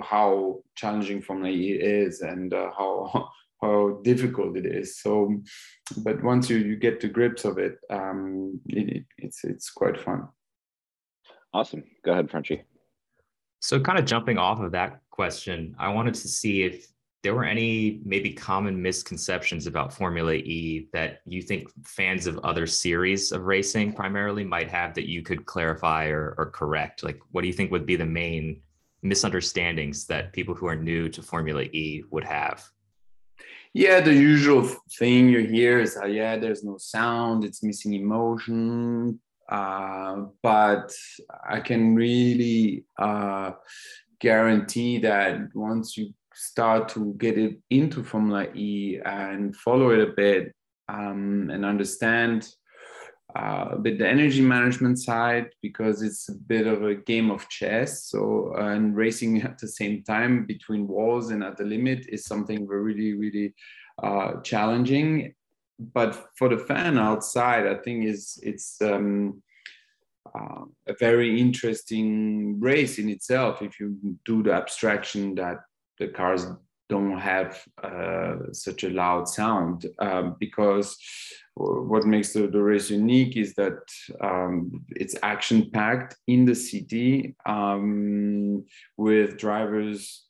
how 0.00 0.62
challenging 0.74 1.20
Formula 1.20 1.50
E 1.50 1.72
is 1.72 2.22
and 2.22 2.54
uh, 2.54 2.70
how 2.76 3.28
how 3.62 4.00
difficult 4.02 4.56
it 4.56 4.66
is. 4.66 4.98
So, 5.00 5.42
but 5.98 6.22
once 6.22 6.48
you, 6.50 6.56
you 6.56 6.76
get 6.76 7.00
to 7.00 7.08
grips 7.08 7.44
of 7.44 7.58
it, 7.58 7.78
um, 7.90 8.60
it, 8.66 9.04
it's 9.18 9.44
it's 9.44 9.70
quite 9.70 10.00
fun. 10.00 10.28
Awesome. 11.52 11.84
Go 12.04 12.12
ahead, 12.12 12.30
Frenchy. 12.30 12.62
So, 13.60 13.78
kind 13.80 13.98
of 13.98 14.06
jumping 14.06 14.38
off 14.38 14.60
of 14.60 14.72
that 14.72 15.00
question, 15.10 15.76
I 15.78 15.90
wanted 15.90 16.14
to 16.14 16.28
see 16.28 16.62
if 16.62 16.86
there 17.24 17.34
were 17.34 17.44
any 17.44 18.02
maybe 18.04 18.34
common 18.34 18.80
misconceptions 18.80 19.66
about 19.66 19.94
Formula 19.94 20.34
E 20.34 20.88
that 20.92 21.20
you 21.24 21.40
think 21.40 21.70
fans 21.82 22.26
of 22.26 22.38
other 22.40 22.66
series 22.66 23.32
of 23.32 23.44
racing 23.44 23.94
primarily 23.94 24.44
might 24.44 24.70
have 24.70 24.92
that 24.94 25.08
you 25.08 25.22
could 25.22 25.46
clarify 25.46 26.08
or, 26.08 26.34
or 26.36 26.50
correct? 26.50 27.02
Like, 27.02 27.18
what 27.32 27.40
do 27.40 27.46
you 27.46 27.54
think 27.54 27.72
would 27.72 27.86
be 27.86 27.96
the 27.96 28.04
main 28.04 28.60
misunderstandings 29.02 30.04
that 30.04 30.34
people 30.34 30.54
who 30.54 30.66
are 30.66 30.76
new 30.76 31.08
to 31.08 31.22
Formula 31.22 31.62
E 31.62 32.04
would 32.10 32.24
have? 32.24 32.62
Yeah, 33.72 34.00
the 34.00 34.14
usual 34.14 34.68
thing 34.98 35.30
you 35.30 35.46
hear 35.46 35.80
is, 35.80 35.96
uh, 35.96 36.04
yeah, 36.04 36.36
there's 36.36 36.62
no 36.62 36.76
sound, 36.76 37.42
it's 37.42 37.62
missing 37.62 37.94
emotion. 37.94 39.18
Uh, 39.48 40.26
but 40.42 40.92
I 41.48 41.60
can 41.60 41.94
really 41.94 42.84
uh, 42.98 43.52
guarantee 44.20 44.98
that 44.98 45.48
once 45.54 45.96
you 45.96 46.12
start 46.34 46.88
to 46.90 47.14
get 47.18 47.38
it 47.38 47.58
into 47.70 48.02
Formula 48.02 48.46
E 48.54 49.00
and 49.04 49.54
follow 49.56 49.90
it 49.90 50.00
a 50.00 50.12
bit 50.12 50.54
um, 50.88 51.50
and 51.52 51.64
understand 51.64 52.48
uh, 53.36 53.70
a 53.72 53.78
bit 53.78 53.98
the 53.98 54.08
energy 54.08 54.40
management 54.40 54.98
side 54.98 55.48
because 55.60 56.02
it's 56.02 56.28
a 56.28 56.34
bit 56.34 56.66
of 56.66 56.84
a 56.84 56.94
game 56.94 57.30
of 57.30 57.48
chess. 57.48 58.04
So 58.04 58.54
uh, 58.56 58.68
and 58.68 58.94
racing 58.94 59.42
at 59.42 59.58
the 59.58 59.68
same 59.68 60.04
time 60.04 60.46
between 60.46 60.86
walls 60.86 61.30
and 61.30 61.42
at 61.42 61.56
the 61.56 61.64
limit 61.64 62.06
is 62.08 62.24
something 62.24 62.66
really 62.66 63.14
really 63.14 63.54
uh, 64.02 64.40
challenging. 64.42 65.34
But 65.78 66.28
for 66.38 66.48
the 66.48 66.58
fan 66.58 66.98
outside, 66.98 67.66
I 67.66 67.74
think 67.74 68.04
is 68.04 68.38
it's 68.42 68.80
um, 68.80 69.42
uh, 70.32 70.64
a 70.86 70.94
very 70.98 71.40
interesting 71.40 72.60
race 72.60 72.98
in 72.98 73.08
itself 73.08 73.62
if 73.62 73.80
you 73.80 73.96
do 74.24 74.42
the 74.42 74.52
abstraction 74.52 75.34
that 75.34 75.58
the 75.98 76.08
cars 76.08 76.46
don't 76.88 77.18
have 77.18 77.62
uh, 77.82 78.36
such 78.52 78.84
a 78.84 78.90
loud 78.90 79.26
sound 79.28 79.86
um, 80.00 80.36
because 80.38 80.96
what 81.56 82.04
makes 82.04 82.32
the, 82.32 82.48
the, 82.48 82.60
race 82.60 82.90
unique 82.90 83.36
is 83.36 83.54
that 83.54 83.78
um, 84.20 84.84
it's 84.90 85.14
action 85.22 85.70
packed 85.70 86.16
in 86.26 86.44
the 86.44 86.54
city 86.54 87.36
um, 87.46 88.64
with 88.96 89.38
drivers 89.38 90.24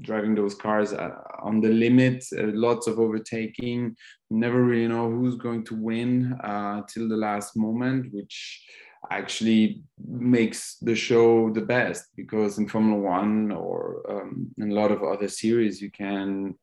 driving 0.00 0.34
those 0.36 0.54
cars 0.54 0.92
uh, 0.92 1.10
on 1.42 1.60
the 1.60 1.68
limit, 1.68 2.24
uh, 2.38 2.44
lots 2.52 2.86
of 2.86 3.00
overtaking. 3.00 3.96
Never 4.30 4.62
really 4.62 4.86
know 4.86 5.10
who's 5.10 5.34
going 5.34 5.64
to 5.66 5.74
win 5.74 6.34
uh, 6.44 6.82
till 6.88 7.08
the 7.08 7.16
last 7.16 7.56
moment, 7.56 8.12
which 8.12 8.64
actually 9.10 9.82
makes 10.06 10.76
the 10.76 10.94
show 10.94 11.50
the 11.50 11.60
best 11.60 12.04
because 12.16 12.58
in 12.58 12.68
Formula 12.68 13.00
One 13.00 13.50
or 13.50 14.02
um, 14.08 14.48
in 14.58 14.70
a 14.70 14.74
lot 14.74 14.92
of 14.92 15.02
other 15.02 15.28
series, 15.28 15.80
you 15.80 15.90
can 15.90 16.54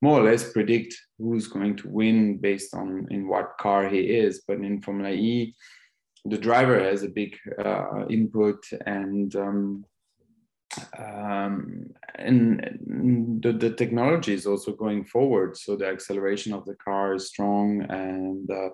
more 0.00 0.20
or 0.20 0.24
less 0.24 0.52
predict 0.52 0.94
who's 1.18 1.46
going 1.46 1.76
to 1.76 1.88
win 1.88 2.38
based 2.38 2.74
on 2.74 3.06
in 3.10 3.28
what 3.28 3.58
car 3.58 3.88
he 3.88 4.00
is. 4.00 4.42
But 4.46 4.58
in 4.58 4.82
Formula 4.82 5.10
E, 5.10 5.54
the 6.24 6.38
driver 6.38 6.78
has 6.82 7.02
a 7.02 7.08
big 7.08 7.36
uh, 7.58 8.06
input 8.08 8.64
and 8.86 9.34
um, 9.36 9.84
um, 10.98 11.86
and 12.16 13.40
the, 13.42 13.52
the 13.52 13.70
technology 13.70 14.32
is 14.32 14.46
also 14.46 14.72
going 14.72 15.04
forward 15.04 15.56
so 15.56 15.76
the 15.76 15.86
acceleration 15.86 16.52
of 16.52 16.64
the 16.64 16.74
car 16.76 17.14
is 17.14 17.28
strong 17.28 17.82
and 17.88 18.50
uh, 18.50 18.68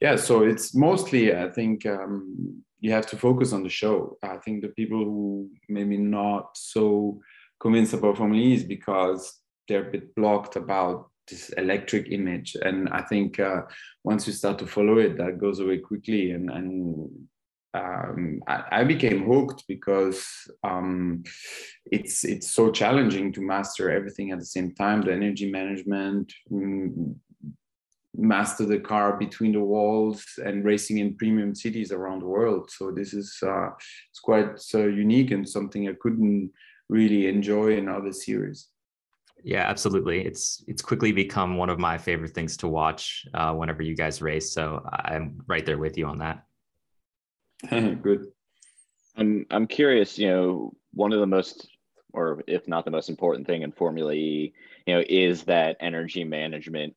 yeah 0.00 0.16
so 0.16 0.42
it's 0.42 0.74
mostly 0.74 1.34
i 1.34 1.48
think 1.50 1.86
um, 1.86 2.62
you 2.82 2.90
have 2.90 3.06
to 3.06 3.16
focus 3.16 3.52
on 3.52 3.62
the 3.62 3.70
show. 3.70 4.18
I 4.22 4.36
think 4.38 4.60
the 4.60 4.68
people 4.68 5.04
who 5.04 5.48
maybe 5.68 5.96
not 5.96 6.56
so 6.56 7.20
convinced 7.60 7.94
about 7.94 8.16
formula 8.16 8.42
e 8.42 8.54
is 8.54 8.64
because 8.64 9.38
they're 9.68 9.88
a 9.88 9.92
bit 9.92 10.14
blocked 10.16 10.56
about 10.56 11.08
this 11.28 11.50
electric 11.50 12.10
image. 12.10 12.56
And 12.60 12.88
i 12.88 13.02
think 13.02 13.38
uh, 13.38 13.62
once 14.02 14.26
you 14.26 14.32
start 14.32 14.58
to 14.58 14.66
follow 14.66 14.98
it 14.98 15.16
that 15.16 15.38
goes 15.38 15.60
away 15.60 15.78
quickly 15.78 16.32
and 16.32 16.50
and 16.50 16.68
um, 17.74 18.40
I, 18.46 18.64
I, 18.70 18.84
became 18.84 19.24
hooked 19.24 19.64
because 19.66 20.26
um, 20.62 21.22
it's 21.86 22.24
it's 22.24 22.52
so 22.52 22.70
challenging 22.70 23.32
to 23.32 23.40
master 23.40 23.90
everything 23.90 24.30
at 24.30 24.38
the 24.38 24.44
same 24.44 24.74
time. 24.74 25.00
The 25.00 25.12
energy 25.12 25.50
management, 25.50 26.32
mm, 26.50 27.14
master 28.14 28.66
the 28.66 28.78
car 28.78 29.16
between 29.16 29.52
the 29.52 29.60
walls, 29.60 30.24
and 30.44 30.64
racing 30.64 30.98
in 30.98 31.16
premium 31.16 31.54
cities 31.54 31.92
around 31.92 32.20
the 32.20 32.26
world. 32.26 32.70
So 32.70 32.90
this 32.90 33.14
is 33.14 33.38
uh, 33.42 33.70
it's 34.10 34.20
quite 34.20 34.60
uh, 34.74 34.86
unique 34.86 35.30
and 35.30 35.48
something 35.48 35.88
I 35.88 35.94
couldn't 36.00 36.50
really 36.90 37.26
enjoy 37.26 37.78
in 37.78 37.88
other 37.88 38.12
series. 38.12 38.68
Yeah, 39.44 39.62
absolutely. 39.68 40.26
It's 40.26 40.62
it's 40.68 40.82
quickly 40.82 41.10
become 41.10 41.56
one 41.56 41.70
of 41.70 41.78
my 41.78 41.96
favorite 41.96 42.34
things 42.34 42.56
to 42.58 42.68
watch 42.68 43.26
uh, 43.32 43.54
whenever 43.54 43.82
you 43.82 43.96
guys 43.96 44.20
race. 44.20 44.52
So 44.52 44.86
I'm 44.92 45.42
right 45.46 45.64
there 45.64 45.78
with 45.78 45.96
you 45.96 46.06
on 46.06 46.18
that. 46.18 46.44
Good. 47.70 48.26
I'm 49.16 49.46
I'm 49.50 49.66
curious. 49.66 50.18
You 50.18 50.28
know, 50.28 50.72
one 50.92 51.12
of 51.12 51.20
the 51.20 51.26
most, 51.26 51.68
or 52.12 52.42
if 52.46 52.66
not 52.66 52.84
the 52.84 52.90
most 52.90 53.08
important 53.08 53.46
thing 53.46 53.62
in 53.62 53.72
Formula 53.72 54.12
E, 54.12 54.52
you 54.86 54.94
know, 54.94 55.04
is 55.08 55.44
that 55.44 55.76
energy 55.80 56.24
management. 56.24 56.96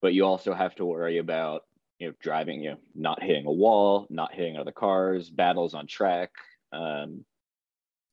But 0.00 0.14
you 0.14 0.24
also 0.24 0.54
have 0.54 0.74
to 0.76 0.84
worry 0.84 1.18
about 1.18 1.64
you 1.98 2.08
know 2.08 2.14
driving, 2.22 2.62
you 2.62 2.70
know, 2.70 2.78
not 2.94 3.22
hitting 3.22 3.46
a 3.46 3.52
wall, 3.52 4.06
not 4.08 4.32
hitting 4.32 4.56
other 4.56 4.72
cars, 4.72 5.28
battles 5.28 5.74
on 5.74 5.86
track, 5.86 6.30
um, 6.72 7.24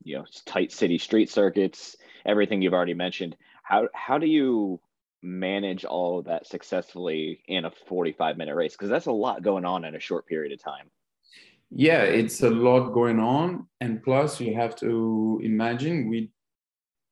you 0.03 0.17
know, 0.17 0.25
tight 0.45 0.71
city 0.71 0.97
street 0.97 1.29
circuits, 1.29 1.95
everything 2.25 2.61
you've 2.61 2.73
already 2.73 2.93
mentioned. 2.93 3.37
How 3.63 3.87
how 3.93 4.17
do 4.17 4.27
you 4.27 4.81
manage 5.21 5.85
all 5.85 6.19
of 6.19 6.25
that 6.25 6.45
successfully 6.45 7.41
in 7.47 7.63
a 7.65 7.71
45 7.87 8.37
minute 8.37 8.55
race? 8.55 8.73
Because 8.73 8.89
that's 8.89 9.05
a 9.05 9.11
lot 9.11 9.43
going 9.43 9.65
on 9.65 9.85
in 9.85 9.95
a 9.95 9.99
short 9.99 10.27
period 10.27 10.51
of 10.51 10.61
time 10.61 10.89
yeah 11.75 12.03
it's 12.03 12.41
a 12.41 12.50
lot 12.50 12.94
going 12.94 13.20
on 13.20 13.67
and 13.82 14.01
plus 14.01 14.39
you 14.39 14.55
have 14.55 14.75
to 14.77 15.39
imagine 15.44 16.10
we 16.10 16.32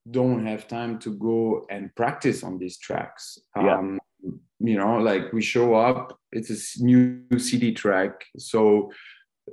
don't 0.09 0.45
have 0.45 0.67
time 0.67 0.97
to 0.97 1.15
go 1.17 1.65
and 1.69 1.93
practice 1.95 2.43
on 2.43 2.57
these 2.57 2.77
tracks 2.77 3.37
yeah. 3.57 3.77
um, 3.77 3.99
you 4.59 4.77
know 4.77 4.97
like 4.97 5.33
we 5.33 5.41
show 5.41 5.75
up 5.75 6.17
it's 6.31 6.49
a 6.49 6.83
new 6.83 7.21
city 7.37 7.73
track 7.73 8.23
so 8.37 8.89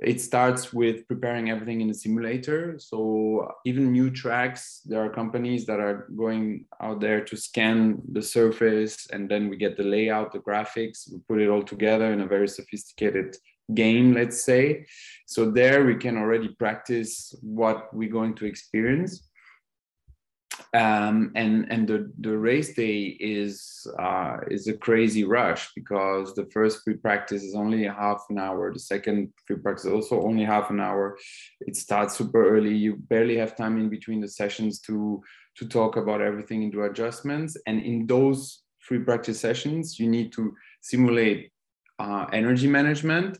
it 0.01 0.21
starts 0.21 0.71
with 0.71 1.05
preparing 1.09 1.49
everything 1.49 1.81
in 1.81 1.89
the 1.89 1.93
simulator 1.93 2.75
so 2.79 3.51
even 3.65 3.91
new 3.91 4.09
tracks 4.09 4.81
there 4.85 5.03
are 5.03 5.09
companies 5.09 5.65
that 5.65 5.81
are 5.81 6.07
going 6.15 6.65
out 6.81 7.01
there 7.01 7.19
to 7.19 7.35
scan 7.35 8.01
the 8.13 8.21
surface 8.21 9.07
and 9.11 9.27
then 9.27 9.49
we 9.49 9.57
get 9.57 9.75
the 9.75 9.83
layout 9.83 10.31
the 10.31 10.39
graphics 10.39 11.11
we 11.11 11.19
put 11.27 11.41
it 11.41 11.49
all 11.49 11.63
together 11.63 12.13
in 12.13 12.21
a 12.21 12.25
very 12.25 12.47
sophisticated 12.47 13.35
game, 13.73 14.13
let's 14.13 14.43
say. 14.43 14.85
So 15.25 15.49
there 15.49 15.85
we 15.85 15.95
can 15.95 16.17
already 16.17 16.49
practice 16.49 17.33
what 17.41 17.93
we're 17.93 18.11
going 18.11 18.35
to 18.35 18.45
experience. 18.45 19.27
Um, 20.73 21.31
and 21.35 21.71
and 21.71 21.87
the, 21.87 22.11
the 22.19 22.37
race 22.37 22.73
day 22.73 23.17
is 23.19 23.87
uh, 23.99 24.37
is 24.49 24.67
a 24.67 24.77
crazy 24.77 25.23
rush 25.23 25.69
because 25.75 26.33
the 26.33 26.45
first 26.53 26.83
free 26.83 26.95
practice 26.95 27.43
is 27.43 27.55
only 27.55 27.83
half 27.83 28.23
an 28.29 28.37
hour. 28.37 28.71
The 28.71 28.79
second 28.79 29.33
free 29.45 29.57
practice 29.57 29.85
is 29.85 29.91
also 29.91 30.21
only 30.21 30.45
half 30.45 30.69
an 30.69 30.79
hour. 30.79 31.17
It 31.61 31.75
starts 31.75 32.17
super 32.17 32.55
early. 32.55 32.75
You 32.75 32.95
barely 32.95 33.37
have 33.37 33.57
time 33.57 33.77
in 33.79 33.89
between 33.89 34.21
the 34.21 34.29
sessions 34.29 34.79
to 34.81 35.21
to 35.57 35.67
talk 35.67 35.97
about 35.97 36.21
everything 36.21 36.63
and 36.63 36.71
do 36.71 36.83
adjustments. 36.83 37.57
And 37.67 37.81
in 37.81 38.07
those 38.07 38.63
free 38.79 38.99
practice 38.99 39.39
sessions, 39.39 39.99
you 39.99 40.09
need 40.09 40.31
to 40.33 40.53
simulate 40.81 41.51
uh, 41.99 42.25
energy 42.31 42.67
management 42.67 43.37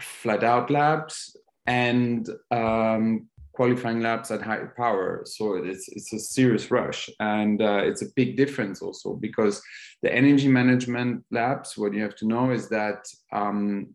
flat 0.00 0.42
out 0.42 0.70
labs 0.70 1.36
and 1.66 2.28
um, 2.50 3.28
qualifying 3.52 4.00
labs 4.00 4.30
at 4.30 4.42
high 4.42 4.64
power. 4.76 5.22
So 5.24 5.54
it's 5.54 5.88
it's 5.88 6.12
a 6.12 6.18
serious 6.18 6.70
rush, 6.70 7.08
and 7.20 7.62
uh, 7.62 7.82
it's 7.84 8.02
a 8.02 8.12
big 8.16 8.36
difference 8.36 8.82
also 8.82 9.14
because 9.14 9.62
the 10.02 10.12
energy 10.12 10.48
management 10.48 11.24
labs, 11.30 11.78
What 11.78 11.94
you 11.94 12.02
have 12.02 12.16
to 12.16 12.26
know 12.26 12.50
is 12.50 12.68
that 12.68 13.06
um, 13.32 13.94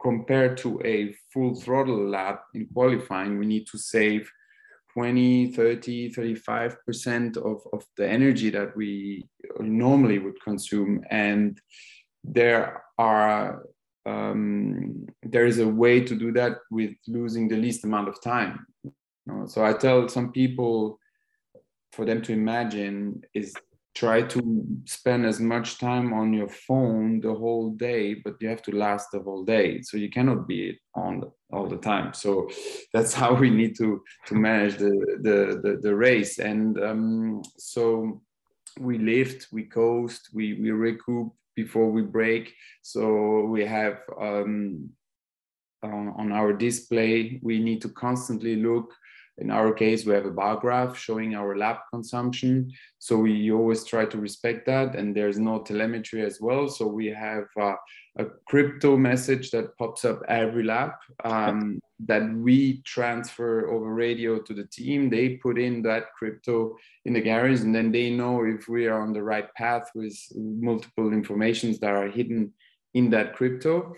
compared 0.00 0.56
to 0.58 0.80
a 0.84 1.14
full 1.32 1.54
throttle 1.54 2.08
lab 2.08 2.36
in 2.54 2.66
qualifying, 2.72 3.38
we 3.38 3.46
need 3.46 3.66
to 3.68 3.78
save 3.78 4.30
20, 4.94 5.52
30, 5.52 6.12
35% 6.12 7.36
of, 7.36 7.62
of 7.72 7.84
the 7.96 8.08
energy 8.08 8.50
that 8.50 8.76
we 8.76 9.28
normally 9.60 10.18
would 10.18 10.40
consume. 10.42 11.04
And 11.10 11.60
there 12.24 12.82
are 12.98 13.62
um, 14.08 15.06
there 15.22 15.46
is 15.46 15.58
a 15.58 15.68
way 15.68 16.00
to 16.00 16.14
do 16.14 16.32
that 16.32 16.58
with 16.70 16.92
losing 17.06 17.48
the 17.48 17.56
least 17.56 17.84
amount 17.84 18.08
of 18.08 18.20
time. 18.22 18.66
You 18.84 18.92
know? 19.26 19.46
So 19.46 19.64
I 19.64 19.72
tell 19.72 20.08
some 20.08 20.32
people 20.32 20.98
for 21.92 22.04
them 22.04 22.22
to 22.22 22.32
imagine 22.32 23.22
is 23.34 23.54
try 23.94 24.22
to 24.22 24.64
spend 24.84 25.26
as 25.26 25.40
much 25.40 25.78
time 25.78 26.12
on 26.12 26.32
your 26.32 26.48
phone 26.48 27.20
the 27.20 27.34
whole 27.34 27.70
day, 27.70 28.14
but 28.14 28.36
you 28.40 28.48
have 28.48 28.62
to 28.62 28.76
last 28.76 29.08
the 29.12 29.18
whole 29.18 29.44
day. 29.44 29.82
So 29.82 29.96
you 29.96 30.08
cannot 30.08 30.46
be 30.46 30.78
on 30.94 31.24
all 31.52 31.66
the 31.66 31.78
time. 31.78 32.14
So 32.14 32.48
that's 32.92 33.12
how 33.22 33.34
we 33.34 33.50
need 33.50 33.76
to 33.78 34.02
to 34.26 34.34
manage 34.34 34.76
the 34.76 34.92
the 35.22 35.60
the, 35.62 35.72
the 35.82 35.94
race. 35.94 36.38
And 36.38 36.80
um, 36.82 37.42
so 37.58 38.20
we 38.78 38.98
lift, 38.98 39.48
we 39.52 39.64
coast, 39.64 40.28
we 40.32 40.54
we 40.60 40.70
recoup 40.70 41.32
before 41.62 41.90
we 41.90 42.02
brake. 42.02 42.48
So 42.82 43.02
we 43.54 43.64
have 43.66 43.96
um, 44.28 44.90
uh, 45.82 46.08
on 46.20 46.28
our 46.32 46.52
display, 46.52 47.40
we 47.42 47.58
need 47.58 47.80
to 47.82 47.90
constantly 48.06 48.54
look. 48.68 48.94
In 49.40 49.50
our 49.50 49.72
case, 49.72 50.04
we 50.04 50.14
have 50.14 50.26
a 50.26 50.30
bar 50.30 50.56
graph 50.56 50.98
showing 50.98 51.34
our 51.34 51.56
lap 51.56 51.84
consumption. 51.92 52.72
So 52.98 53.18
we 53.18 53.52
always 53.52 53.84
try 53.84 54.04
to 54.06 54.18
respect 54.18 54.66
that. 54.66 54.96
And 54.96 55.14
there's 55.14 55.38
no 55.38 55.62
telemetry 55.62 56.22
as 56.22 56.40
well. 56.40 56.68
So 56.68 56.86
we 56.86 57.06
have 57.06 57.44
uh, 57.60 57.74
a 58.18 58.26
crypto 58.46 58.96
message 58.96 59.50
that 59.52 59.76
pops 59.78 60.04
up 60.04 60.22
every 60.28 60.64
lap 60.64 61.00
um, 61.24 61.78
that 62.06 62.28
we 62.34 62.82
transfer 62.82 63.70
over 63.70 63.94
radio 63.94 64.40
to 64.40 64.52
the 64.52 64.66
team. 64.66 65.08
They 65.08 65.36
put 65.36 65.58
in 65.58 65.82
that 65.82 66.12
crypto 66.18 66.76
in 67.04 67.12
the 67.12 67.20
garage, 67.20 67.60
and 67.60 67.74
then 67.74 67.92
they 67.92 68.10
know 68.10 68.44
if 68.44 68.68
we 68.68 68.86
are 68.86 69.00
on 69.00 69.12
the 69.12 69.22
right 69.22 69.52
path 69.54 69.90
with 69.94 70.16
multiple 70.34 71.12
informations 71.12 71.78
that 71.78 71.90
are 71.90 72.08
hidden 72.08 72.52
in 72.94 73.10
that 73.10 73.34
crypto. 73.34 73.94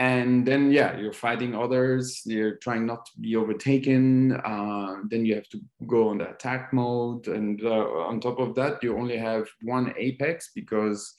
And 0.00 0.46
then, 0.46 0.72
yeah, 0.72 0.96
you're 0.96 1.12
fighting 1.12 1.54
others. 1.54 2.22
You're 2.24 2.56
trying 2.56 2.86
not 2.86 3.04
to 3.04 3.12
be 3.20 3.36
overtaken. 3.36 4.32
Uh, 4.32 5.02
then 5.10 5.26
you 5.26 5.34
have 5.34 5.48
to 5.50 5.60
go 5.86 6.08
on 6.08 6.16
the 6.16 6.30
attack 6.30 6.72
mode. 6.72 7.28
And 7.28 7.62
uh, 7.62 8.08
on 8.08 8.18
top 8.18 8.38
of 8.38 8.54
that, 8.54 8.82
you 8.82 8.96
only 8.96 9.18
have 9.18 9.46
one 9.60 9.92
apex 9.98 10.52
because 10.54 11.14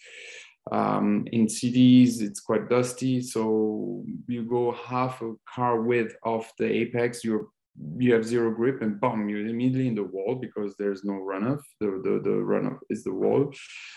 um, 0.72 1.28
in 1.32 1.48
cities, 1.48 2.24
it's 2.24 2.40
quite 2.40 2.70
dusty. 2.70 3.22
So 3.22 4.04
you 4.28 4.46
go 4.50 4.72
half 4.72 5.22
a 5.22 5.36
car 5.48 5.82
width 5.82 6.16
of 6.24 6.52
the 6.58 6.66
apex, 6.66 7.24
you're 7.24 7.50
you 7.98 8.14
have 8.14 8.26
zero 8.26 8.52
grip 8.52 8.82
and 8.82 9.00
boom, 9.00 9.30
you're 9.30 9.48
immediately 9.48 9.88
in 9.88 9.96
the 9.96 10.04
wall 10.04 10.36
because 10.36 10.76
there's 10.78 11.06
no 11.06 11.14
runoff. 11.14 11.62
The, 11.80 12.02
the, 12.04 12.20
the 12.22 12.36
runoff 12.52 12.80
is 12.90 13.04
the 13.04 13.14
wall. 13.14 13.54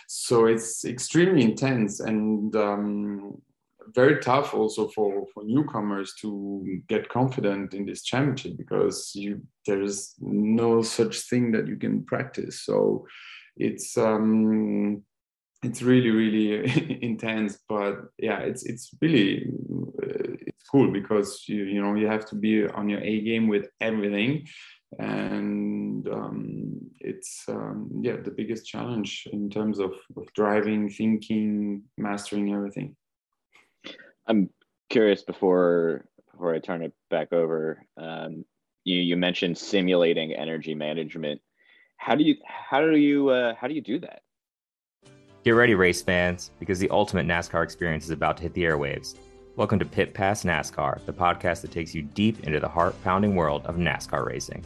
So 0.06 0.46
it's 0.46 0.84
extremely 0.84 1.42
intense 1.42 1.98
and 1.98 2.54
um, 2.54 3.42
very 3.94 4.20
tough 4.20 4.54
also 4.54 4.88
for, 4.88 5.26
for 5.32 5.44
newcomers 5.44 6.14
to 6.20 6.80
get 6.88 7.08
confident 7.08 7.74
in 7.74 7.86
this 7.86 8.02
championship 8.02 8.56
because 8.56 9.12
you 9.14 9.42
there's 9.66 10.14
no 10.20 10.82
such 10.82 11.20
thing 11.20 11.52
that 11.52 11.66
you 11.66 11.76
can 11.76 12.04
practice. 12.04 12.62
So 12.62 13.06
it's 13.56 13.96
um, 13.96 15.02
it's 15.64 15.82
really 15.82 16.10
really 16.10 16.98
intense 17.02 17.58
but 17.68 17.94
yeah 18.18 18.40
it's 18.40 18.64
it's 18.64 18.90
really 19.00 19.46
uh, 20.02 20.36
it's 20.46 20.68
cool 20.70 20.90
because 20.90 21.44
you 21.48 21.64
you 21.64 21.80
know 21.80 21.94
you 21.94 22.06
have 22.06 22.26
to 22.26 22.34
be 22.34 22.66
on 22.66 22.88
your 22.88 23.00
a 23.00 23.20
game 23.22 23.48
with 23.48 23.66
everything 23.80 24.46
and 24.98 26.06
um, 26.08 26.78
it's 27.00 27.44
um, 27.48 27.90
yeah 28.02 28.16
the 28.16 28.30
biggest 28.30 28.66
challenge 28.66 29.26
in 29.32 29.50
terms 29.50 29.78
of, 29.78 29.92
of 30.16 30.32
driving 30.34 30.88
thinking 30.88 31.82
mastering 31.96 32.52
everything 32.52 32.94
i'm 34.26 34.50
curious 34.90 35.22
before 35.22 36.04
before 36.30 36.54
i 36.54 36.58
turn 36.58 36.82
it 36.82 36.92
back 37.10 37.32
over 37.32 37.84
um, 37.96 38.44
you 38.84 38.96
you 38.96 39.16
mentioned 39.16 39.56
simulating 39.56 40.32
energy 40.32 40.74
management 40.74 41.40
how 41.96 42.14
do 42.14 42.24
you 42.24 42.36
how 42.44 42.80
do 42.80 42.96
you 42.96 43.28
uh, 43.28 43.54
how 43.54 43.66
do 43.66 43.74
you 43.74 43.82
do 43.82 43.98
that 43.98 44.20
Get 45.44 45.50
ready, 45.50 45.74
race 45.74 46.00
fans, 46.00 46.52
because 46.58 46.78
the 46.78 46.88
ultimate 46.88 47.26
NASCAR 47.26 47.62
experience 47.62 48.04
is 48.04 48.10
about 48.10 48.38
to 48.38 48.44
hit 48.44 48.54
the 48.54 48.64
airwaves. 48.64 49.16
Welcome 49.56 49.78
to 49.78 49.84
Pit 49.84 50.14
Pass 50.14 50.42
NASCAR, 50.42 51.04
the 51.04 51.12
podcast 51.12 51.60
that 51.60 51.70
takes 51.70 51.94
you 51.94 52.00
deep 52.00 52.44
into 52.44 52.60
the 52.60 52.68
heart 52.68 52.94
pounding 53.04 53.36
world 53.36 53.60
of 53.66 53.76
NASCAR 53.76 54.24
racing. 54.24 54.64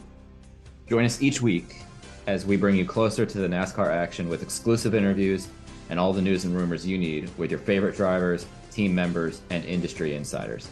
Join 0.87 1.03
us 1.03 1.21
each 1.21 1.41
week 1.41 1.81
as 2.27 2.45
we 2.45 2.55
bring 2.55 2.77
you 2.77 2.85
closer 2.85 3.25
to 3.25 3.37
the 3.39 3.47
NASCAR 3.49 3.89
action 3.89 4.29
with 4.29 4.41
exclusive 4.41 4.95
interviews 4.95 5.49
and 5.89 5.99
all 5.99 6.13
the 6.13 6.21
news 6.21 6.45
and 6.45 6.55
rumors 6.55 6.87
you 6.87 6.97
need 6.97 7.29
with 7.37 7.51
your 7.51 7.59
favorite 7.59 7.97
drivers, 7.97 8.45
team 8.79 8.95
members, 8.95 9.41
and 9.49 9.65
industry 9.65 10.15
insiders. 10.15 10.69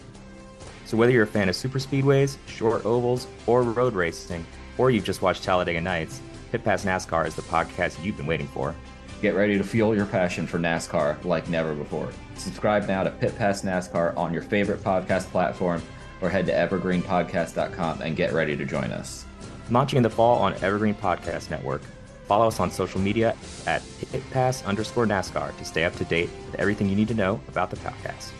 So, 0.86 0.96
whether 0.96 1.12
you're 1.12 1.24
a 1.24 1.28
fan 1.28 1.50
of 1.50 1.58
super 1.58 1.78
speedways, 1.78 2.38
short 2.48 2.86
ovals, 2.86 3.28
or 3.46 3.64
road 3.64 3.94
racing, 3.94 4.46
or 4.78 4.90
you've 4.90 5.04
just 5.04 5.22
watched 5.22 5.44
Talladega 5.44 5.82
Nights, 5.82 6.22
Pit 6.50 6.64
Pass 6.64 6.86
NASCAR 6.86 7.28
is 7.28 7.36
the 7.36 7.42
podcast 7.42 8.02
you've 8.02 8.16
been 8.16 8.26
waiting 8.26 8.48
for. 8.48 8.74
Get 9.22 9.36
ready 9.36 9.58
to 9.58 9.64
fuel 9.64 9.94
your 9.94 10.06
passion 10.06 10.48
for 10.48 10.58
NASCAR 10.58 11.22
like 11.26 11.50
never 11.50 11.76
before. 11.76 12.10
Subscribe 12.38 12.88
now 12.88 13.04
to 13.04 13.10
Pit 13.10 13.38
Pass 13.38 13.64
NASCAR 13.64 14.16
on 14.16 14.32
your 14.32 14.44
favorite 14.44 14.82
podcast 14.82 15.26
platform 15.26 15.82
or 16.22 16.30
head 16.30 16.46
to 16.46 16.54
evergreenpodcast.com 16.54 18.02
and 18.02 18.16
get 18.16 18.32
ready 18.32 18.56
to 18.56 18.64
join 18.64 18.94
us. 18.94 19.26
Launching 19.70 19.98
in 19.98 20.04
the 20.04 20.10
fall 20.10 20.38
on 20.40 20.54
Evergreen 20.64 20.96
Podcast 20.96 21.50
Network. 21.50 21.82
Follow 22.28 22.48
us 22.48 22.60
on 22.60 22.70
social 22.70 23.00
media 23.00 23.36
at 23.66 23.82
pitpass 24.12 24.66
underscore 24.66 25.06
NASCAR 25.06 25.58
to 25.58 25.66
stay 25.66 25.86
up 25.86 25.96
to 25.96 26.06
date 26.06 26.30
with 26.46 26.60
everything 26.60 26.90
you 26.90 26.96
need 26.96 27.08
to 27.08 27.14
know 27.14 27.40
about 27.48 27.70
the 27.70 27.78
podcast. 27.78 28.32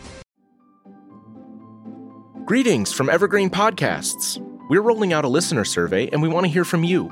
Greetings 2.44 2.92
from 2.92 3.08
Evergreen 3.08 3.50
Podcasts. 3.50 4.38
We're 4.68 4.82
rolling 4.82 5.14
out 5.14 5.24
a 5.24 5.28
listener 5.28 5.64
survey 5.64 6.08
and 6.08 6.20
we 6.20 6.28
want 6.28 6.44
to 6.44 6.52
hear 6.52 6.64
from 6.64 6.84
you. 6.84 7.10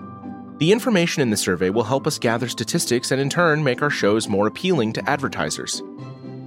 The 0.59 0.73
information 0.73 1.23
in 1.23 1.31
the 1.31 1.37
survey 1.37 1.71
will 1.71 1.85
help 1.85 2.07
us 2.07 2.19
gather 2.19 2.49
statistics 2.49 3.11
and 3.11 3.21
in 3.21 3.29
turn 3.29 3.65
make 3.65 3.83
our 3.83 3.91
shows 3.91 4.29
more 4.29 4.47
appealing 4.47 4.93
to 4.95 5.11
advertisers. 5.11 5.83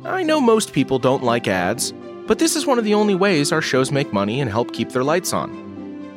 I 0.06 0.24
know 0.24 0.40
most 0.40 0.74
people 0.74 0.98
don't 0.98 1.24
like 1.24 1.48
ads, 1.48 1.92
but 2.26 2.40
this 2.40 2.56
is 2.56 2.66
one 2.66 2.80
of 2.80 2.86
the 2.86 2.94
only 2.94 3.16
ways 3.16 3.52
our 3.52 3.62
shows 3.62 3.92
make 3.92 4.14
money 4.14 4.42
and 4.42 4.50
help 4.50 4.74
keep 4.74 4.90
their 4.90 5.04
lights 5.04 5.34
on. 5.34 5.69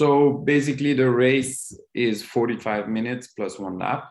So 0.00 0.32
basically, 0.32 0.94
the 0.94 1.10
race 1.10 1.78
is 1.92 2.22
45 2.22 2.88
minutes 2.88 3.26
plus 3.36 3.58
one 3.58 3.78
lap. 3.78 4.08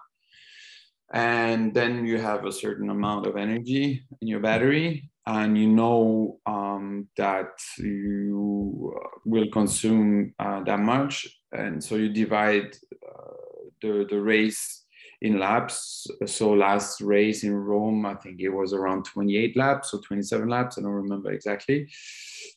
And 1.12 1.74
then 1.74 2.06
you 2.06 2.20
have 2.20 2.46
a 2.46 2.52
certain 2.52 2.92
amount 2.92 3.26
of 3.26 3.36
energy 3.36 4.06
in 4.22 4.28
your 4.28 4.40
battery, 4.40 5.10
and 5.26 5.58
you 5.58 5.68
know 5.68 6.38
um, 6.46 7.08
that 7.18 7.54
you 7.80 8.94
will 9.26 9.50
consume 9.52 10.36
uh, 10.38 10.62
that 10.66 10.80
much. 10.80 11.28
And 11.52 11.84
so 11.84 11.96
you 11.96 12.10
divide 12.10 12.78
uh, 12.94 13.34
the, 13.82 14.06
the 14.08 14.22
race 14.22 14.86
in 15.22 15.40
laps. 15.40 16.08
So 16.26 16.52
last 16.52 17.02
race 17.02 17.44
in 17.44 17.54
Rome, 17.54 18.06
I 18.06 18.16
think 18.16 18.40
it 18.40 18.50
was 18.50 18.74
around 18.74 19.04
28 19.04 19.58
laps 19.58 19.94
or 19.94 20.00
27 20.00 20.48
laps. 20.48 20.78
I 20.78 20.82
don't 20.82 20.92
remember 20.92 21.32
exactly. 21.32 21.90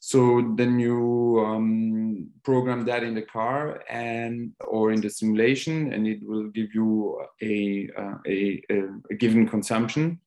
So 0.00 0.52
then 0.56 0.78
you 0.78 1.44
um, 1.46 2.28
program 2.44 2.84
that 2.86 3.02
in 3.02 3.14
the 3.14 3.22
car 3.22 3.82
and 3.88 4.52
or 4.60 4.92
in 4.92 5.00
the 5.00 5.10
simulation, 5.10 5.92
and 5.92 6.06
it 6.06 6.20
will 6.22 6.48
give 6.48 6.74
you 6.74 7.22
a 7.40 7.88
uh, 7.96 8.14
a, 8.26 8.62
a, 8.70 9.14
given 9.14 9.46
consumption 9.48 10.20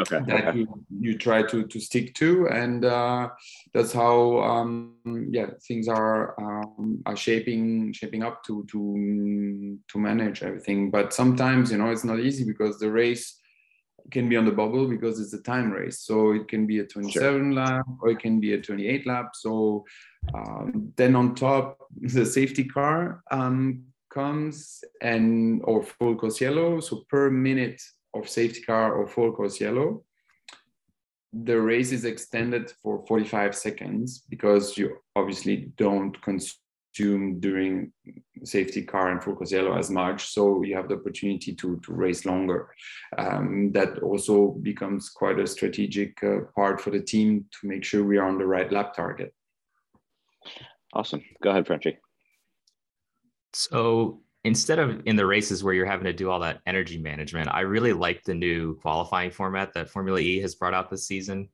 okay 0.00 0.20
that 0.26 0.48
okay. 0.48 0.58
you, 0.58 0.84
you 1.00 1.18
try 1.18 1.42
to 1.42 1.66
to 1.66 1.78
stick 1.78 2.14
to 2.14 2.48
and 2.48 2.84
uh, 2.84 3.28
that's 3.74 3.92
how 3.92 4.40
um, 4.40 4.94
yeah 5.30 5.46
things 5.66 5.88
are 5.88 6.34
um, 6.40 7.02
are 7.06 7.16
shaping 7.16 7.92
shaping 7.92 8.22
up 8.22 8.42
to 8.44 8.64
to 8.70 9.78
to 9.88 9.98
manage 9.98 10.42
everything 10.42 10.90
but 10.90 11.12
sometimes 11.12 11.70
you 11.70 11.78
know 11.78 11.90
it's 11.90 12.04
not 12.04 12.18
easy 12.18 12.44
because 12.44 12.78
the 12.78 12.90
race 12.90 13.38
can 14.10 14.28
be 14.28 14.36
on 14.36 14.44
the 14.44 14.50
bubble 14.50 14.88
because 14.88 15.20
it's 15.20 15.32
a 15.32 15.42
time 15.42 15.70
race 15.70 16.00
so 16.00 16.32
it 16.32 16.48
can 16.48 16.66
be 16.66 16.80
a 16.80 16.84
27 16.84 17.12
sure. 17.12 17.52
lap 17.52 17.86
or 18.00 18.10
it 18.10 18.18
can 18.18 18.40
be 18.40 18.54
a 18.54 18.60
28 18.60 19.06
lap 19.06 19.30
so 19.34 19.84
um, 20.34 20.92
then 20.96 21.14
on 21.14 21.34
top 21.34 21.78
the 22.00 22.24
safety 22.24 22.64
car 22.64 23.22
um, 23.30 23.82
comes 24.10 24.82
and 25.00 25.60
or 25.64 25.82
full 25.82 26.16
course 26.16 26.40
yellow 26.40 26.80
so 26.80 27.04
per 27.08 27.30
minute 27.30 27.80
of 28.14 28.28
safety 28.28 28.62
car 28.62 28.94
or 28.94 29.06
full 29.06 29.32
course 29.32 29.60
yellow, 29.60 30.04
the 31.32 31.58
race 31.58 31.92
is 31.92 32.04
extended 32.04 32.70
for 32.82 33.04
45 33.06 33.54
seconds 33.54 34.22
because 34.28 34.76
you 34.76 34.98
obviously 35.16 35.72
don't 35.76 36.20
consume 36.20 37.40
during 37.40 37.90
safety 38.44 38.82
car 38.82 39.10
and 39.10 39.22
full 39.22 39.34
course 39.34 39.52
yellow 39.52 39.76
as 39.76 39.90
much. 39.90 40.26
So 40.28 40.62
you 40.62 40.76
have 40.76 40.88
the 40.88 40.96
opportunity 40.96 41.54
to, 41.54 41.80
to 41.84 41.92
race 41.92 42.26
longer. 42.26 42.68
Um, 43.16 43.72
that 43.72 44.00
also 44.00 44.48
becomes 44.62 45.08
quite 45.08 45.38
a 45.38 45.46
strategic 45.46 46.22
uh, 46.22 46.40
part 46.54 46.80
for 46.80 46.90
the 46.90 47.00
team 47.00 47.46
to 47.60 47.68
make 47.68 47.84
sure 47.84 48.04
we 48.04 48.18
are 48.18 48.28
on 48.28 48.38
the 48.38 48.46
right 48.46 48.70
lap 48.70 48.94
target. 48.94 49.32
Awesome. 50.92 51.22
Go 51.42 51.50
ahead, 51.50 51.66
Frenchie. 51.66 51.98
So 53.54 54.21
instead 54.44 54.78
of 54.78 55.02
in 55.06 55.16
the 55.16 55.26
races 55.26 55.62
where 55.62 55.74
you're 55.74 55.86
having 55.86 56.04
to 56.04 56.12
do 56.12 56.30
all 56.30 56.40
that 56.40 56.60
energy 56.66 56.98
management, 56.98 57.48
I 57.52 57.60
really 57.60 57.92
like 57.92 58.24
the 58.24 58.34
new 58.34 58.76
qualifying 58.76 59.30
format 59.30 59.72
that 59.74 59.90
Formula 59.90 60.18
E 60.18 60.40
has 60.40 60.54
brought 60.54 60.74
out 60.74 60.90
this 60.90 61.06
season. 61.06 61.48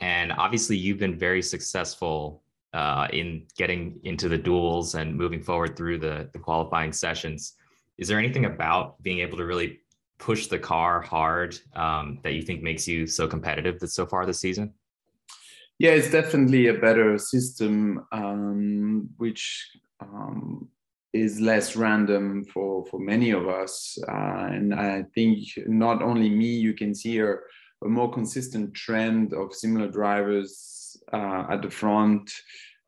And 0.00 0.32
obviously, 0.32 0.76
you've 0.76 0.98
been 0.98 1.18
very 1.18 1.42
successful 1.42 2.42
uh, 2.74 3.06
in 3.12 3.46
getting 3.56 4.00
into 4.04 4.28
the 4.28 4.38
duels 4.38 4.94
and 4.94 5.16
moving 5.16 5.42
forward 5.42 5.76
through 5.76 5.98
the, 5.98 6.28
the 6.32 6.38
qualifying 6.38 6.92
sessions. 6.92 7.54
Is 7.98 8.08
there 8.08 8.18
anything 8.18 8.46
about 8.46 9.00
being 9.02 9.20
able 9.20 9.38
to 9.38 9.44
really 9.44 9.80
push 10.18 10.46
the 10.46 10.58
car 10.58 11.00
hard 11.00 11.58
um, 11.74 12.18
that 12.22 12.32
you 12.34 12.42
think 12.42 12.62
makes 12.62 12.86
you 12.88 13.06
so 13.06 13.26
competitive 13.26 13.78
that 13.80 13.88
so 13.88 14.06
far 14.06 14.26
this 14.26 14.40
season? 14.40 14.72
Yeah, 15.78 15.90
it's 15.90 16.10
definitely 16.10 16.68
a 16.68 16.74
better 16.74 17.18
system, 17.18 18.06
um, 18.12 19.08
which 19.16 19.70
um, 20.00 20.68
is 21.12 21.40
less 21.40 21.76
random 21.76 22.44
for 22.44 22.86
for 22.86 22.98
many 22.98 23.30
of 23.30 23.48
us. 23.48 23.98
Uh, 24.08 24.46
and 24.50 24.74
i 24.74 25.04
think 25.14 25.38
not 25.66 26.02
only 26.02 26.30
me 26.30 26.46
you 26.46 26.74
can 26.74 26.94
see 26.94 27.18
a, 27.18 27.32
a 27.84 27.88
more 27.88 28.10
consistent 28.10 28.72
trend 28.74 29.32
of 29.32 29.54
similar 29.54 29.88
drivers 29.88 30.96
uh, 31.12 31.44
at 31.50 31.62
the 31.62 31.70
front 31.70 32.32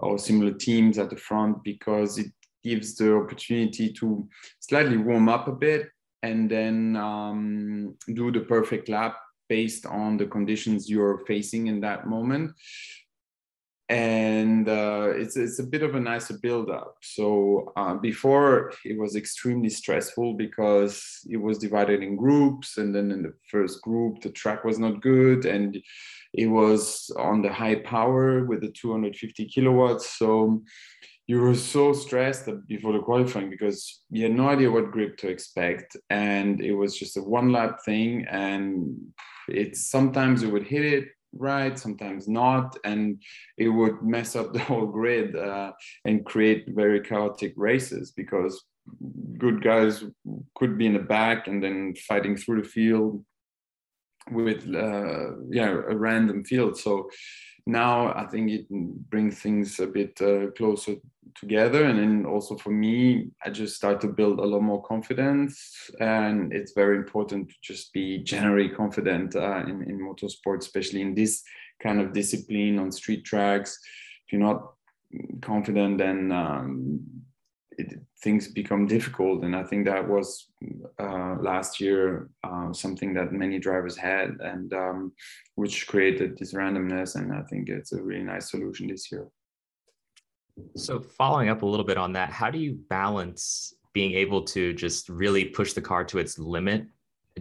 or 0.00 0.18
similar 0.18 0.52
teams 0.52 0.98
at 0.98 1.10
the 1.10 1.16
front 1.16 1.62
because 1.64 2.18
it 2.18 2.30
gives 2.62 2.94
the 2.96 3.14
opportunity 3.14 3.92
to 3.92 4.26
slightly 4.60 4.96
warm 4.96 5.28
up 5.28 5.48
a 5.48 5.52
bit 5.52 5.90
and 6.22 6.50
then 6.50 6.96
um, 6.96 7.94
do 8.14 8.32
the 8.32 8.40
perfect 8.40 8.88
lap 8.88 9.16
based 9.48 9.84
on 9.86 10.16
the 10.16 10.26
conditions 10.26 10.88
you're 10.88 11.22
facing 11.26 11.66
in 11.66 11.80
that 11.80 12.06
moment 12.06 12.50
and 13.90 14.66
uh, 14.66 15.12
it's 15.14 15.36
it's 15.36 15.58
a 15.58 15.64
bit 15.64 15.82
of 15.82 15.94
a 15.94 16.00
nicer 16.00 16.38
build 16.38 16.70
up. 16.70 16.96
So 17.02 17.72
uh, 17.76 17.94
before 17.94 18.72
it 18.84 18.98
was 18.98 19.14
extremely 19.14 19.68
stressful 19.68 20.34
because 20.34 21.20
it 21.28 21.36
was 21.36 21.58
divided 21.58 22.02
in 22.02 22.16
groups, 22.16 22.78
and 22.78 22.94
then 22.94 23.10
in 23.10 23.22
the 23.22 23.34
first 23.50 23.82
group 23.82 24.22
the 24.22 24.30
track 24.30 24.64
was 24.64 24.78
not 24.78 25.02
good, 25.02 25.44
and 25.44 25.76
it 26.32 26.46
was 26.46 27.10
on 27.18 27.42
the 27.42 27.52
high 27.52 27.76
power 27.76 28.44
with 28.44 28.62
the 28.62 28.70
250 28.72 29.44
kilowatts. 29.46 30.18
So 30.18 30.62
you 31.26 31.40
were 31.40 31.54
so 31.54 31.92
stressed 31.92 32.48
before 32.66 32.92
the 32.92 32.98
qualifying 33.00 33.48
because 33.48 34.02
you 34.10 34.24
had 34.24 34.32
no 34.32 34.48
idea 34.48 34.70
what 34.70 34.92
grip 34.92 35.18
to 35.18 35.28
expect, 35.28 35.94
and 36.08 36.62
it 36.62 36.72
was 36.72 36.98
just 36.98 37.18
a 37.18 37.22
one 37.22 37.52
lap 37.52 37.80
thing, 37.84 38.24
and 38.30 38.96
it's 39.46 39.90
sometimes 39.90 40.42
you 40.42 40.50
would 40.50 40.66
hit 40.66 40.86
it 40.86 41.08
right, 41.36 41.78
sometimes 41.78 42.28
not, 42.28 42.76
and 42.84 43.22
it 43.56 43.68
would 43.68 44.02
mess 44.02 44.36
up 44.36 44.52
the 44.52 44.60
whole 44.60 44.86
grid 44.86 45.36
uh, 45.36 45.72
and 46.04 46.24
create 46.24 46.66
very 46.68 47.00
chaotic 47.00 47.52
races 47.56 48.12
because 48.12 48.64
good 49.38 49.62
guys 49.62 50.04
could 50.56 50.76
be 50.76 50.86
in 50.86 50.92
the 50.92 50.98
back 50.98 51.48
and 51.48 51.62
then 51.62 51.94
fighting 52.06 52.36
through 52.36 52.62
the 52.62 52.68
field 52.68 53.24
with 54.30 54.66
uh, 54.74 55.36
yeah 55.50 55.68
a 55.68 55.96
random 55.96 56.44
field. 56.44 56.78
So 56.78 57.10
now 57.66 58.12
I 58.14 58.26
think 58.26 58.50
it 58.50 58.66
brings 58.68 59.40
things 59.40 59.80
a 59.80 59.86
bit 59.86 60.20
uh, 60.20 60.50
closer 60.56 60.96
together. 61.34 61.84
And 61.84 61.98
then 61.98 62.26
also 62.26 62.56
for 62.56 62.70
me, 62.70 63.30
I 63.44 63.50
just 63.50 63.76
start 63.76 64.00
to 64.02 64.08
build 64.08 64.38
a 64.38 64.44
lot 64.44 64.62
more 64.62 64.82
confidence. 64.82 65.90
And 66.00 66.52
it's 66.52 66.72
very 66.72 66.96
important 66.96 67.48
to 67.48 67.54
just 67.62 67.92
be 67.92 68.18
generally 68.18 68.68
confident 68.68 69.34
uh, 69.34 69.62
in, 69.66 69.82
in 69.82 69.98
motorsport, 69.98 70.58
especially 70.58 71.00
in 71.00 71.14
this 71.14 71.42
kind 71.82 72.00
of 72.00 72.12
discipline 72.12 72.78
on 72.78 72.92
street 72.92 73.24
tracks. 73.24 73.78
If 74.26 74.32
you're 74.32 74.42
not 74.42 74.74
confident, 75.40 75.98
then 75.98 76.32
um, 76.32 77.00
it, 77.78 78.00
things 78.22 78.48
become 78.48 78.86
difficult. 78.86 79.44
And 79.44 79.54
I 79.54 79.62
think 79.62 79.86
that 79.86 80.08
was 80.08 80.46
uh, 80.98 81.36
last 81.40 81.80
year 81.80 82.30
uh, 82.42 82.72
something 82.72 83.14
that 83.14 83.32
many 83.32 83.58
drivers 83.58 83.96
had, 83.96 84.30
and 84.40 84.72
um, 84.72 85.12
which 85.54 85.86
created 85.86 86.36
this 86.38 86.54
randomness. 86.54 87.16
And 87.16 87.32
I 87.32 87.42
think 87.42 87.68
it's 87.68 87.92
a 87.92 88.02
really 88.02 88.24
nice 88.24 88.50
solution 88.50 88.88
this 88.88 89.10
year. 89.10 89.28
So, 90.76 91.00
following 91.00 91.48
up 91.48 91.62
a 91.62 91.66
little 91.66 91.86
bit 91.86 91.98
on 91.98 92.12
that, 92.12 92.30
how 92.30 92.50
do 92.50 92.58
you 92.58 92.78
balance 92.88 93.74
being 93.92 94.12
able 94.12 94.42
to 94.42 94.72
just 94.72 95.08
really 95.08 95.44
push 95.44 95.72
the 95.72 95.80
car 95.80 96.04
to 96.04 96.18
its 96.18 96.38
limit 96.38 96.86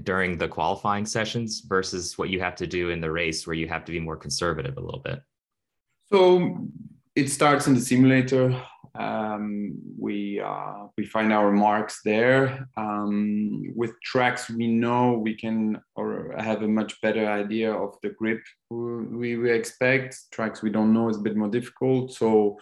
during 0.03 0.37
the 0.37 0.47
qualifying 0.47 1.05
sessions 1.05 1.61
versus 1.67 2.17
what 2.17 2.29
you 2.29 2.39
have 2.39 2.55
to 2.55 2.65
do 2.65 2.89
in 2.89 2.99
the 2.99 3.11
race 3.11 3.45
where 3.45 3.55
you 3.55 3.67
have 3.67 3.85
to 3.85 3.91
be 3.91 3.99
more 3.99 4.17
conservative 4.17 4.77
a 4.77 4.81
little 4.81 5.01
bit? 5.01 5.21
So, 6.11 6.67
it 7.15 7.29
starts 7.29 7.67
in 7.67 7.73
the 7.73 7.81
simulator. 7.81 8.59
Um, 8.95 9.75
we 9.97 10.39
uh, 10.39 10.85
we 10.97 11.05
find 11.05 11.33
our 11.33 11.51
marks 11.51 12.01
there. 12.05 12.67
Um, 12.77 13.73
with 13.75 13.99
tracks, 14.03 14.49
we 14.49 14.67
know 14.67 15.13
we 15.13 15.35
can 15.35 15.81
or 15.95 16.35
have 16.37 16.61
a 16.61 16.67
much 16.67 17.01
better 17.01 17.27
idea 17.27 17.73
of 17.73 17.95
the 18.03 18.09
grip 18.09 18.41
we, 18.69 19.37
we 19.37 19.51
expect. 19.51 20.17
Tracks 20.31 20.61
we 20.61 20.69
don't 20.69 20.93
know 20.93 21.09
is 21.09 21.17
a 21.17 21.21
bit 21.21 21.35
more 21.35 21.49
difficult. 21.49 22.13
So 22.13 22.59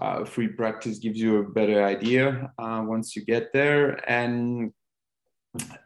uh, 0.00 0.24
free 0.24 0.48
practice 0.48 0.98
gives 0.98 1.18
you 1.18 1.38
a 1.38 1.48
better 1.48 1.84
idea 1.84 2.50
uh, 2.58 2.82
once 2.84 3.14
you 3.14 3.24
get 3.24 3.52
there 3.52 4.00
and 4.10 4.72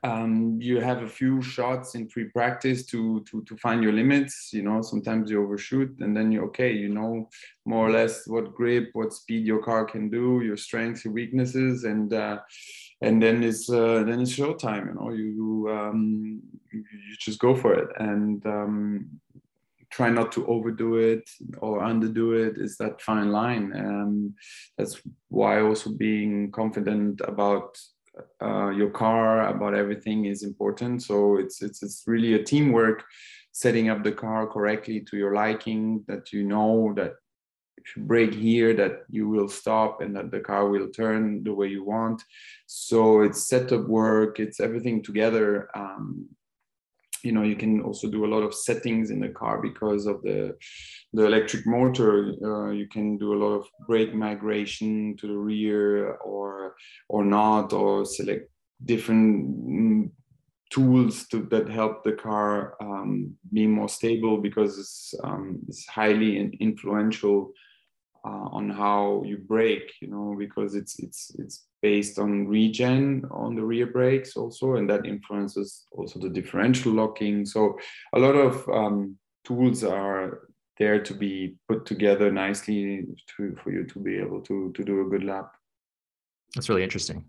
um, 0.05 0.59
you 0.61 0.81
have 0.81 1.03
a 1.03 1.09
few 1.09 1.43
shots 1.43 1.95
in 1.95 2.09
free 2.09 2.27
practice 2.27 2.87
to, 2.87 3.25
to 3.29 3.43
to 3.43 3.57
find 3.57 3.83
your 3.83 3.93
limits 3.93 4.51
you 4.53 4.63
know 4.63 4.81
sometimes 4.81 5.31
you 5.31 5.43
overshoot 5.43 5.93
and 6.01 6.17
then 6.17 6.31
you're 6.31 6.45
okay 6.45 6.73
you 6.73 6.89
know 6.89 7.29
more 7.65 7.89
or 7.89 7.91
less 7.91 8.27
what 8.29 8.55
grip 8.55 8.91
what 8.93 9.13
speed 9.13 9.45
your 9.45 9.63
car 9.63 9.85
can 9.85 10.09
do 10.09 10.41
your 10.45 10.57
strengths 10.57 11.05
your 11.05 11.13
weaknesses 11.13 11.85
and 11.85 12.13
uh, 12.13 12.39
and 13.01 13.21
then 13.23 13.43
it's 13.43 13.69
uh, 13.69 14.05
then 14.05 14.21
it's 14.21 14.37
showtime 14.37 14.87
you 14.87 14.95
know 14.95 15.11
you 15.11 15.69
um, 15.71 16.41
you 16.73 16.85
just 17.19 17.41
go 17.41 17.55
for 17.55 17.75
it 17.75 17.89
and 17.99 18.47
um, 18.47 19.11
try 19.91 20.11
not 20.11 20.33
to 20.33 20.47
overdo 20.47 20.97
it 20.97 21.29
or 21.59 21.81
underdo 21.81 22.47
it 22.47 22.59
is 22.59 22.77
that 22.77 23.01
fine 23.01 23.31
line. 23.31 23.73
Um, 23.75 24.35
that's 24.77 25.01
why 25.29 25.61
also 25.61 25.91
being 25.91 26.51
confident 26.51 27.21
about 27.25 27.79
uh, 28.43 28.71
your 28.71 28.91
car, 28.91 29.49
about 29.49 29.75
everything 29.75 30.27
is 30.27 30.43
important. 30.43 31.03
So 31.03 31.37
it's 31.37 31.63
it's 31.63 31.83
it's 31.83 32.03
really 32.07 32.35
a 32.35 32.43
teamwork, 32.43 33.05
setting 33.53 33.89
up 33.89 34.03
the 34.03 34.13
car 34.13 34.47
correctly 34.47 35.01
to 35.09 35.17
your 35.17 35.35
liking. 35.35 36.05
That 36.09 36.33
you 36.33 36.45
know 36.45 36.93
that 36.97 37.15
if 37.79 37.97
you 37.97 38.03
brake 38.03 38.35
here, 38.35 38.75
that 38.75 39.05
you 39.11 39.29
will 39.29 39.49
stop 39.49 40.01
and 40.01 40.15
that 40.17 40.31
the 40.31 40.41
car 40.41 40.69
will 40.69 40.89
turn 40.89 41.45
the 41.45 41.55
way 41.55 41.69
you 41.69 41.85
want. 41.85 42.23
So 42.67 43.23
it's 43.23 43.49
setup 43.49 43.87
work. 43.87 44.41
It's 44.41 44.61
everything 44.61 45.03
together. 45.03 45.69
Um, 45.75 46.29
you 47.27 47.33
know 47.33 47.43
you 47.43 47.57
can 47.57 47.81
also 47.83 48.07
do 48.09 48.25
a 48.25 48.33
lot 48.35 48.43
of 48.47 48.55
settings 48.55 49.11
in 49.11 49.21
the 49.21 49.33
car 49.41 49.61
because 49.61 50.07
of 50.07 50.23
the 50.23 50.57
the 51.13 51.25
electric 51.31 51.67
motor 51.67 52.15
uh, 52.49 52.71
you 52.71 52.87
can 52.89 53.19
do 53.19 53.35
a 53.35 53.41
lot 53.45 53.53
of 53.61 53.65
brake 53.89 54.15
migration 54.15 55.17
to 55.19 55.27
the 55.27 55.41
rear 55.51 56.15
or 56.31 56.75
or 57.09 57.25
not 57.25 57.73
or 57.73 58.05
select 58.05 58.45
different 58.85 59.29
mm, 59.69 60.11
tools 60.71 61.27
to, 61.29 61.43
that 61.51 61.69
help 61.69 62.03
the 62.03 62.13
car 62.13 62.75
um, 62.81 63.35
be 63.53 63.67
more 63.67 63.89
stable 63.89 64.37
because 64.39 64.79
it's, 64.79 65.15
um, 65.25 65.59
it's 65.69 65.87
highly 65.87 66.51
influential 66.61 67.53
uh, 68.27 68.49
on 68.59 68.69
how 68.69 69.23
you 69.25 69.37
brake 69.39 69.93
you 70.01 70.09
know 70.09 70.35
because 70.37 70.75
it's 70.75 70.99
it's 70.99 71.33
it's 71.39 71.67
based 71.81 72.19
on 72.19 72.49
regen 72.49 73.25
on 73.31 73.55
the 73.55 73.63
rear 73.63 73.87
brakes 73.87 74.37
also 74.37 74.75
and 74.77 74.91
that 74.91 75.07
influences 75.07 75.87
also 75.93 76.19
the 76.19 76.29
differential 76.29 76.93
locking. 76.93 77.47
So 77.47 77.79
a 78.13 78.19
lot 78.19 78.35
of 78.35 78.69
um, 78.69 79.17
tools 79.45 79.85
are 79.85 80.49
there 80.79 81.01
to 81.03 81.15
be 81.15 81.55
put 81.69 81.87
together 81.87 82.33
nicely 82.33 83.07
to, 83.37 83.57
for 83.63 83.71
you 83.71 83.85
to 83.85 83.99
be 84.01 84.17
able 84.17 84.41
to 84.43 84.73
to 84.73 84.83
do 84.83 85.03
a 85.03 85.11
good 85.13 85.25
lap. 85.25 85.53
That's 86.55 86.69
really 86.69 86.83
interesting. 86.83 87.25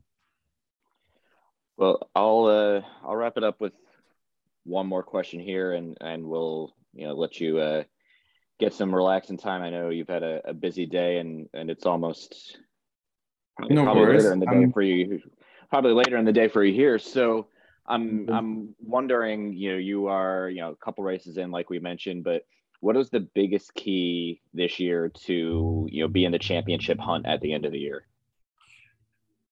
Well 1.78 2.10
i'll 2.16 2.46
uh, 2.46 2.82
i'll 3.06 3.16
wrap 3.16 3.38
it 3.38 3.44
up 3.44 3.62
with 3.62 3.74
one 4.64 4.88
more 4.88 5.04
question 5.04 5.40
here 5.40 5.74
and 5.74 5.96
and 6.02 6.26
we'll 6.26 6.74
you 6.94 7.06
know 7.08 7.14
let 7.14 7.40
you 7.40 7.60
uh, 7.60 7.84
get 8.60 8.74
some 8.74 8.94
relaxing 8.94 9.38
time. 9.38 9.62
I 9.62 9.70
know 9.70 9.90
you've 9.90 10.08
had 10.08 10.24
a, 10.24 10.42
a 10.46 10.54
busy 10.54 10.86
day 10.86 11.18
and 11.18 11.48
and 11.54 11.70
it's 11.70 11.86
almost 11.86 12.58
no 13.60 13.84
probably 13.84 14.02
worries. 14.02 14.24
later 14.24 14.34
in 14.34 14.40
the 14.40 14.46
day 14.46 14.64
um, 14.64 14.72
for 14.72 14.82
you. 14.82 15.22
Probably 15.70 15.94
later 15.94 16.18
in 16.18 16.26
the 16.26 16.32
day 16.32 16.48
for 16.48 16.64
you 16.64 16.74
here. 16.74 16.98
So 17.00 17.48
I'm 17.88 18.26
mm-hmm. 18.26 18.34
I'm 18.34 18.76
wondering, 18.80 19.54
you 19.54 19.72
know, 19.72 19.78
you 19.78 20.08
are 20.08 20.50
you 20.50 20.62
know 20.62 20.72
a 20.72 20.76
couple 20.76 21.04
races 21.04 21.38
in, 21.38 21.52
like 21.52 21.70
we 21.70 21.80
mentioned, 21.80 22.24
but 22.24 22.44
what 22.80 22.96
is 22.96 23.10
the 23.10 23.22
biggest 23.22 23.74
key 23.74 24.42
this 24.54 24.80
year 24.80 25.10
to 25.26 25.88
you 25.90 26.04
know 26.04 26.08
be 26.08 26.26
in 26.26 26.32
the 26.32 26.40
championship 26.40 27.00
hunt 27.00 27.26
at 27.26 27.42
the 27.42 27.54
end 27.54 27.66
of 27.66 27.72
the 27.72 27.80
year? 27.80 28.06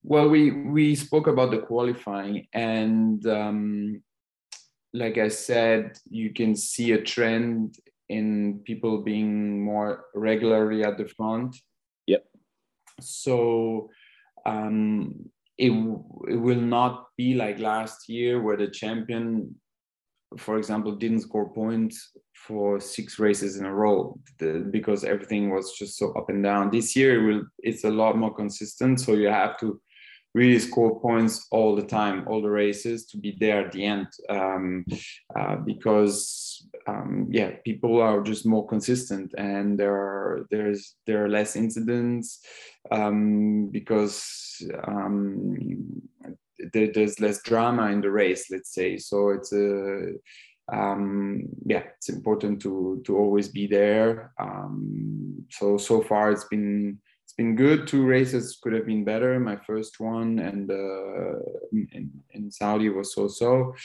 Well, 0.03 0.29
we 0.29 0.51
we 0.51 0.95
spoke 0.95 1.27
about 1.27 1.51
the 1.51 1.59
qualifying, 1.59 2.47
and 2.53 3.25
um, 3.25 4.03
like 4.93 5.17
I 5.17 5.29
said, 5.29 5.97
you 6.09 6.31
can 6.31 6.55
see 6.55 6.91
a 6.91 7.01
trend 7.01 7.79
in 8.09 8.61
people 8.65 9.01
being 9.01 9.63
more 9.63 10.05
regularly 10.13 10.83
at 10.83 10.97
the 10.97 11.07
front. 11.07 11.55
Yep. 12.07 12.25
So 13.01 13.89
um, 14.45 15.29
it, 15.57 15.71
it 16.27 16.35
will 16.35 16.61
not 16.61 17.07
be 17.17 17.33
like 17.33 17.59
last 17.59 18.09
year 18.09 18.41
where 18.41 18.57
the 18.57 18.67
champion, 18.67 19.55
for 20.37 20.57
example, 20.57 20.93
didn't 20.93 21.21
score 21.21 21.51
points 21.53 22.11
for 22.33 22.79
six 22.79 23.17
races 23.19 23.57
in 23.57 23.65
a 23.65 23.73
row 23.73 24.19
the, 24.39 24.67
because 24.69 25.03
everything 25.03 25.49
was 25.49 25.73
just 25.73 25.97
so 25.97 26.11
up 26.13 26.29
and 26.29 26.43
down. 26.43 26.69
This 26.69 26.95
year 26.95 27.19
it 27.19 27.25
will, 27.25 27.43
it's 27.59 27.85
a 27.85 27.89
lot 27.89 28.17
more 28.17 28.33
consistent. 28.33 28.99
So 28.99 29.13
you 29.13 29.27
have 29.27 29.57
to 29.59 29.81
really 30.35 30.59
score 30.59 30.99
points 30.99 31.47
all 31.49 31.75
the 31.75 31.81
time, 31.81 32.27
all 32.27 32.41
the 32.41 32.49
races 32.49 33.05
to 33.07 33.17
be 33.17 33.37
there 33.39 33.65
at 33.65 33.71
the 33.71 33.85
end. 33.85 34.07
Um, 34.29 34.85
uh, 35.39 35.55
because 35.55 36.67
um, 36.87 37.27
yeah, 37.31 37.51
people 37.63 38.01
are 38.01 38.21
just 38.21 38.45
more 38.45 38.67
consistent, 38.67 39.33
and 39.37 39.77
there 39.79 39.95
are 39.95 40.47
there's 40.51 40.95
there 41.07 41.25
are 41.25 41.29
less 41.29 41.55
incidents 41.55 42.39
um, 42.91 43.69
because 43.71 44.61
um, 44.87 46.01
there, 46.73 46.91
there's 46.93 47.19
less 47.19 47.41
drama 47.41 47.91
in 47.91 48.01
the 48.01 48.11
race. 48.11 48.51
Let's 48.51 48.73
say 48.73 48.97
so. 48.97 49.29
It's 49.29 49.51
a 49.53 50.13
um, 50.71 51.43
yeah, 51.65 51.83
it's 51.97 52.09
important 52.09 52.61
to 52.63 53.01
to 53.05 53.17
always 53.17 53.49
be 53.49 53.67
there. 53.67 54.33
Um, 54.39 55.45
so 55.49 55.77
so 55.77 56.01
far, 56.01 56.31
it's 56.31 56.45
been 56.45 56.99
been 57.37 57.55
good. 57.55 57.87
Two 57.87 58.05
races 58.05 58.57
could 58.61 58.73
have 58.73 58.85
been 58.85 59.03
better. 59.03 59.39
My 59.39 59.57
first 59.57 59.99
one 59.99 60.39
and 60.39 60.69
uh, 60.71 61.39
in, 61.71 62.11
in, 62.31 62.51
Saudi 62.51 62.89
was 62.89 63.13
so 63.13 63.27
so, 63.27 63.75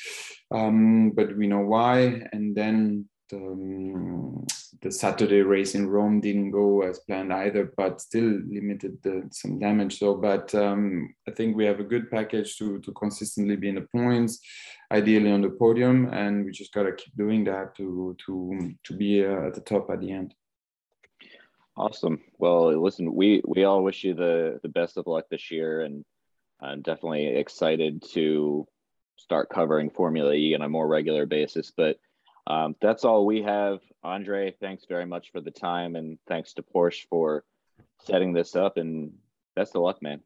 um, 0.52 1.10
but 1.10 1.36
we 1.36 1.46
know 1.46 1.60
why. 1.60 2.22
And 2.32 2.54
then 2.54 3.08
the, 3.28 3.36
um, 3.36 4.46
the 4.82 4.90
Saturday 4.90 5.42
race 5.42 5.74
in 5.74 5.88
Rome 5.88 6.20
didn't 6.20 6.52
go 6.52 6.82
as 6.82 7.00
planned 7.00 7.32
either, 7.32 7.72
but 7.76 8.00
still 8.00 8.40
limited 8.48 8.98
the, 9.02 9.28
some 9.30 9.58
damage. 9.58 9.98
So, 9.98 10.14
but 10.14 10.54
um, 10.54 11.14
I 11.28 11.32
think 11.32 11.56
we 11.56 11.64
have 11.64 11.80
a 11.80 11.84
good 11.84 12.10
package 12.10 12.56
to 12.58 12.78
to 12.80 12.92
consistently 12.92 13.56
be 13.56 13.68
in 13.68 13.74
the 13.76 13.86
points, 13.92 14.40
ideally 14.90 15.30
on 15.32 15.42
the 15.42 15.50
podium, 15.50 16.08
and 16.12 16.44
we 16.44 16.52
just 16.52 16.72
gotta 16.72 16.92
keep 16.92 17.14
doing 17.16 17.44
that 17.44 17.76
to 17.76 18.16
to 18.26 18.74
to 18.84 18.96
be 18.96 19.24
uh, 19.24 19.46
at 19.46 19.54
the 19.54 19.60
top 19.60 19.90
at 19.90 20.00
the 20.00 20.12
end. 20.12 20.34
Awesome. 21.80 22.20
Well, 22.38 22.78
listen, 22.78 23.14
we 23.14 23.40
we 23.46 23.64
all 23.64 23.82
wish 23.82 24.04
you 24.04 24.12
the 24.12 24.60
the 24.62 24.68
best 24.68 24.98
of 24.98 25.06
luck 25.06 25.24
this 25.30 25.50
year, 25.50 25.80
and 25.80 26.04
I'm 26.60 26.82
definitely 26.82 27.28
excited 27.28 28.04
to 28.12 28.68
start 29.16 29.48
covering 29.48 29.88
Formula 29.88 30.34
E 30.34 30.54
on 30.54 30.60
a 30.60 30.68
more 30.68 30.86
regular 30.86 31.24
basis. 31.24 31.72
But 31.74 31.96
um, 32.46 32.76
that's 32.82 33.06
all 33.06 33.24
we 33.24 33.40
have. 33.44 33.78
Andre, 34.04 34.54
thanks 34.60 34.84
very 34.86 35.06
much 35.06 35.32
for 35.32 35.40
the 35.40 35.50
time, 35.50 35.96
and 35.96 36.18
thanks 36.28 36.52
to 36.54 36.62
Porsche 36.62 37.06
for 37.08 37.44
setting 38.04 38.34
this 38.34 38.54
up. 38.54 38.76
And 38.76 39.12
best 39.56 39.74
of 39.74 39.80
luck, 39.80 40.02
man. 40.02 40.20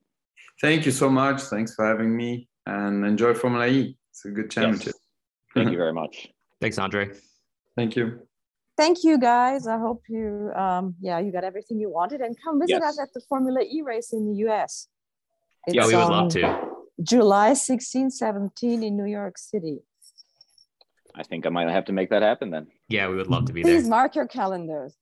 Thank 0.60 0.84
you 0.84 0.90
so 0.90 1.08
much. 1.08 1.40
Thanks 1.42 1.72
for 1.76 1.86
having 1.86 2.16
me, 2.16 2.48
and 2.66 3.06
enjoy 3.06 3.32
Formula 3.32 3.68
E. 3.68 3.96
It's 4.10 4.24
a 4.24 4.30
good 4.30 4.50
championship. 4.50 4.86
Yes. 4.86 5.54
Thank 5.54 5.70
you 5.70 5.76
very 5.84 5.92
much. 5.92 6.30
Thanks, 6.60 6.78
Andre. 6.78 7.10
Thank 7.76 7.94
you. 7.94 8.26
Thank 8.76 9.04
you, 9.04 9.18
guys. 9.18 9.66
I 9.66 9.78
hope 9.78 10.02
you, 10.08 10.50
um, 10.56 10.96
yeah, 11.00 11.20
you 11.20 11.30
got 11.30 11.44
everything 11.44 11.78
you 11.78 11.90
wanted, 11.90 12.20
and 12.20 12.37
come 12.42 12.60
visit 12.60 12.80
yes. 12.80 12.82
us 12.82 13.00
at 13.00 13.12
the 13.14 13.20
Formula 13.28 13.60
E 13.60 13.82
race 13.82 14.12
in 14.12 14.26
the 14.26 14.37
U.S. 14.46 14.88
It's 15.66 15.76
yeah, 15.76 15.87
we 15.87 15.94
would 15.94 16.08
love 16.08 16.32
to. 16.32 16.68
July 17.02 17.54
16, 17.54 18.10
17 18.10 18.82
in 18.82 18.96
New 18.96 19.06
York 19.06 19.38
City. 19.38 19.78
I 21.14 21.22
think 21.22 21.46
I 21.46 21.50
might 21.50 21.68
have 21.68 21.84
to 21.87 21.92
make 21.92 22.10
that 22.10 22.22
happen 22.22 22.50
then. 22.50 22.66
Yeah, 22.88 23.08
we 23.08 23.16
would 23.16 23.28
love 23.28 23.46
to 23.46 23.52
be 23.52 23.62
Please 23.62 23.70
there. 23.70 23.80
Please 23.82 23.88
mark 23.88 24.16
your 24.16 24.26
calendars. 24.26 24.94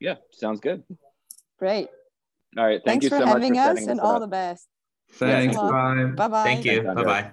Yeah, 0.00 0.16
sounds 0.30 0.60
good. 0.60 0.84
Great. 1.58 1.88
All 2.56 2.64
right. 2.64 2.80
Thank 2.84 3.02
Thanks 3.02 3.04
you 3.04 3.10
for 3.10 3.18
so 3.18 3.26
having 3.26 3.54
much 3.54 3.78
us 3.78 3.86
and 3.86 4.00
all 4.00 4.16
up. 4.16 4.20
the 4.20 4.26
best. 4.28 4.68
Thanks. 5.12 5.56
Bye. 5.56 6.04
Bye 6.16 6.28
bye. 6.28 6.44
Thank 6.44 6.64
you. 6.64 6.82
Bye 6.82 7.04
bye. 7.04 7.32